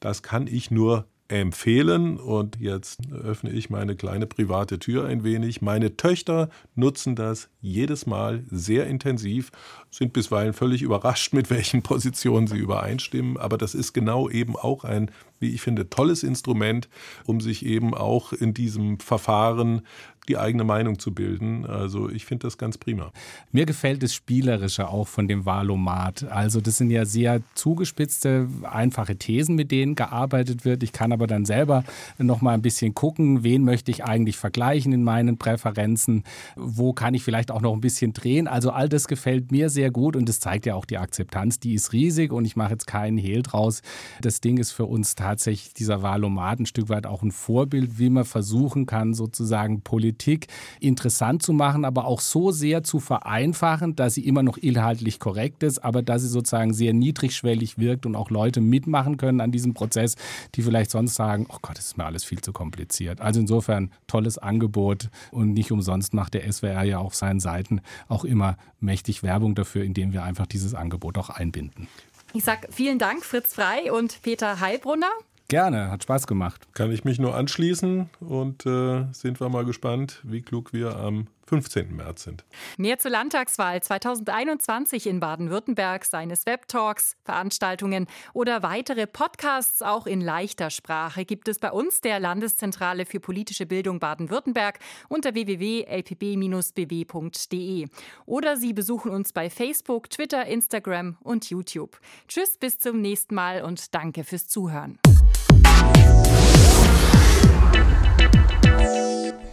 Das 0.00 0.22
kann 0.22 0.46
ich 0.46 0.70
nur 0.70 1.06
empfehlen. 1.28 2.18
Und 2.18 2.58
jetzt 2.60 3.00
öffne 3.12 3.50
ich 3.50 3.70
meine 3.70 3.96
kleine 3.96 4.26
private 4.26 4.78
Tür 4.78 5.06
ein 5.06 5.24
wenig. 5.24 5.62
Meine 5.62 5.96
Töchter 5.96 6.48
nutzen 6.74 7.16
das 7.16 7.48
jedes 7.60 8.06
Mal 8.06 8.44
sehr 8.50 8.86
intensiv, 8.86 9.50
sind 9.90 10.12
bisweilen 10.12 10.52
völlig 10.52 10.82
überrascht, 10.82 11.32
mit 11.32 11.50
welchen 11.50 11.82
Positionen 11.82 12.46
sie 12.46 12.58
übereinstimmen. 12.58 13.36
Aber 13.36 13.58
das 13.58 13.74
ist 13.74 13.92
genau 13.92 14.28
eben 14.28 14.56
auch 14.56 14.84
ein, 14.84 15.10
wie 15.40 15.50
ich 15.50 15.62
finde, 15.62 15.90
tolles 15.90 16.22
Instrument, 16.22 16.88
um 17.24 17.40
sich 17.40 17.66
eben 17.66 17.94
auch 17.94 18.32
in 18.32 18.54
diesem 18.54 19.00
Verfahren 19.00 19.82
die 20.28 20.38
eigene 20.38 20.64
Meinung 20.64 20.98
zu 20.98 21.12
bilden. 21.14 21.64
Also 21.66 22.10
ich 22.10 22.24
finde 22.24 22.46
das 22.46 22.58
ganz 22.58 22.78
prima. 22.78 23.12
Mir 23.52 23.66
gefällt 23.66 24.02
das 24.02 24.14
Spielerische 24.14 24.88
auch 24.88 25.08
von 25.08 25.28
dem 25.28 25.46
Wahlomat. 25.46 26.24
Also 26.30 26.60
das 26.60 26.78
sind 26.78 26.90
ja 26.90 27.04
sehr 27.04 27.40
zugespitzte, 27.54 28.48
einfache 28.62 29.16
Thesen, 29.16 29.54
mit 29.54 29.70
denen 29.70 29.94
gearbeitet 29.94 30.64
wird. 30.64 30.82
Ich 30.82 30.92
kann 30.92 31.12
aber 31.12 31.26
dann 31.26 31.44
selber 31.44 31.84
noch 32.18 32.40
mal 32.40 32.54
ein 32.54 32.62
bisschen 32.62 32.94
gucken, 32.94 33.44
wen 33.44 33.64
möchte 33.64 33.90
ich 33.90 34.04
eigentlich 34.04 34.36
vergleichen 34.36 34.92
in 34.92 35.04
meinen 35.04 35.38
Präferenzen, 35.38 36.24
wo 36.56 36.92
kann 36.92 37.14
ich 37.14 37.22
vielleicht 37.22 37.50
auch 37.50 37.60
noch 37.60 37.72
ein 37.72 37.80
bisschen 37.80 38.12
drehen. 38.12 38.48
Also 38.48 38.70
all 38.70 38.88
das 38.88 39.08
gefällt 39.08 39.52
mir 39.52 39.70
sehr 39.70 39.90
gut 39.90 40.16
und 40.16 40.28
das 40.28 40.40
zeigt 40.40 40.66
ja 40.66 40.74
auch 40.74 40.84
die 40.84 40.98
Akzeptanz. 40.98 41.60
Die 41.60 41.74
ist 41.74 41.92
riesig 41.92 42.32
und 42.32 42.44
ich 42.44 42.56
mache 42.56 42.72
jetzt 42.72 42.86
keinen 42.86 43.18
Hehl 43.18 43.42
draus. 43.42 43.82
Das 44.20 44.40
Ding 44.40 44.58
ist 44.58 44.72
für 44.72 44.86
uns 44.86 45.14
tatsächlich 45.14 45.74
dieser 45.74 46.02
Wahlomat 46.02 46.60
ein 46.60 46.66
Stück 46.66 46.88
weit 46.88 47.06
auch 47.06 47.22
ein 47.22 47.32
Vorbild, 47.32 47.98
wie 47.98 48.10
man 48.10 48.24
versuchen 48.24 48.86
kann, 48.86 49.14
sozusagen 49.14 49.82
Politik 49.82 50.15
Politik 50.16 50.46
interessant 50.80 51.42
zu 51.42 51.52
machen, 51.52 51.84
aber 51.84 52.06
auch 52.06 52.20
so 52.20 52.50
sehr 52.50 52.82
zu 52.82 53.00
vereinfachen, 53.00 53.96
dass 53.96 54.14
sie 54.14 54.26
immer 54.26 54.42
noch 54.42 54.56
inhaltlich 54.56 55.20
korrekt 55.20 55.62
ist, 55.62 55.78
aber 55.84 56.02
dass 56.02 56.22
sie 56.22 56.28
sozusagen 56.28 56.72
sehr 56.72 56.94
niedrigschwellig 56.94 57.78
wirkt 57.78 58.06
und 58.06 58.16
auch 58.16 58.30
Leute 58.30 58.60
mitmachen 58.60 59.18
können 59.18 59.40
an 59.40 59.52
diesem 59.52 59.74
Prozess, 59.74 60.16
die 60.54 60.62
vielleicht 60.62 60.90
sonst 60.90 61.14
sagen, 61.14 61.46
oh 61.50 61.58
Gott, 61.60 61.76
das 61.76 61.86
ist 61.86 61.98
mir 61.98 62.06
alles 62.06 62.24
viel 62.24 62.40
zu 62.40 62.52
kompliziert. 62.52 63.20
Also 63.20 63.40
insofern 63.40 63.90
tolles 64.06 64.38
Angebot 64.38 65.10
und 65.30 65.52
nicht 65.52 65.70
umsonst 65.70 66.14
macht 66.14 66.34
der 66.34 66.50
SWR 66.50 66.84
ja 66.84 66.98
auf 66.98 67.14
seinen 67.14 67.40
Seiten 67.40 67.80
auch 68.08 68.24
immer 68.24 68.56
mächtig 68.80 69.22
Werbung 69.22 69.54
dafür, 69.54 69.84
indem 69.84 70.12
wir 70.12 70.22
einfach 70.22 70.46
dieses 70.46 70.74
Angebot 70.74 71.18
auch 71.18 71.28
einbinden. 71.30 71.88
Ich 72.32 72.44
sage 72.44 72.68
vielen 72.70 72.98
Dank, 72.98 73.24
Fritz 73.24 73.54
Frei 73.54 73.92
und 73.92 74.20
Peter 74.22 74.60
Heilbrunner. 74.60 75.10
Gerne, 75.48 75.90
hat 75.92 76.02
Spaß 76.02 76.26
gemacht. 76.26 76.66
Kann 76.72 76.90
ich 76.90 77.04
mich 77.04 77.20
nur 77.20 77.36
anschließen 77.36 78.10
und 78.20 78.66
äh, 78.66 79.04
sind 79.12 79.40
wir 79.40 79.48
mal 79.48 79.64
gespannt, 79.64 80.20
wie 80.24 80.42
klug 80.42 80.72
wir 80.72 80.96
am 80.96 81.28
15. 81.46 81.94
März 81.94 82.24
sind. 82.24 82.44
Mehr 82.76 82.98
zur 82.98 83.12
Landtagswahl 83.12 83.82
2021 83.82 85.06
in 85.06 85.20
Baden-Württemberg, 85.20 86.04
seines 86.04 86.44
Webtalks, 86.46 87.16
Veranstaltungen 87.24 88.06
oder 88.32 88.62
weitere 88.62 89.06
Podcasts 89.06 89.82
auch 89.82 90.06
in 90.06 90.20
leichter 90.20 90.70
Sprache 90.70 91.24
gibt 91.24 91.48
es 91.48 91.58
bei 91.58 91.70
uns 91.70 92.00
der 92.00 92.18
Landeszentrale 92.20 93.06
für 93.06 93.20
politische 93.20 93.66
Bildung 93.66 94.00
Baden-Württemberg 94.00 94.80
unter 95.08 95.34
www.lpb-bw.de. 95.34 95.86
Oder 98.26 98.56
Sie 98.56 98.72
besuchen 98.72 99.12
uns 99.12 99.32
bei 99.32 99.48
Facebook, 99.50 100.10
Twitter, 100.10 100.46
Instagram 100.46 101.16
und 101.22 101.48
YouTube. 101.48 102.00
Tschüss, 102.28 102.56
bis 102.58 102.78
zum 102.78 103.00
nächsten 103.00 103.34
Mal 103.34 103.62
und 103.62 103.94
danke 103.94 104.24
fürs 104.24 104.48
Zuhören. 104.48 104.98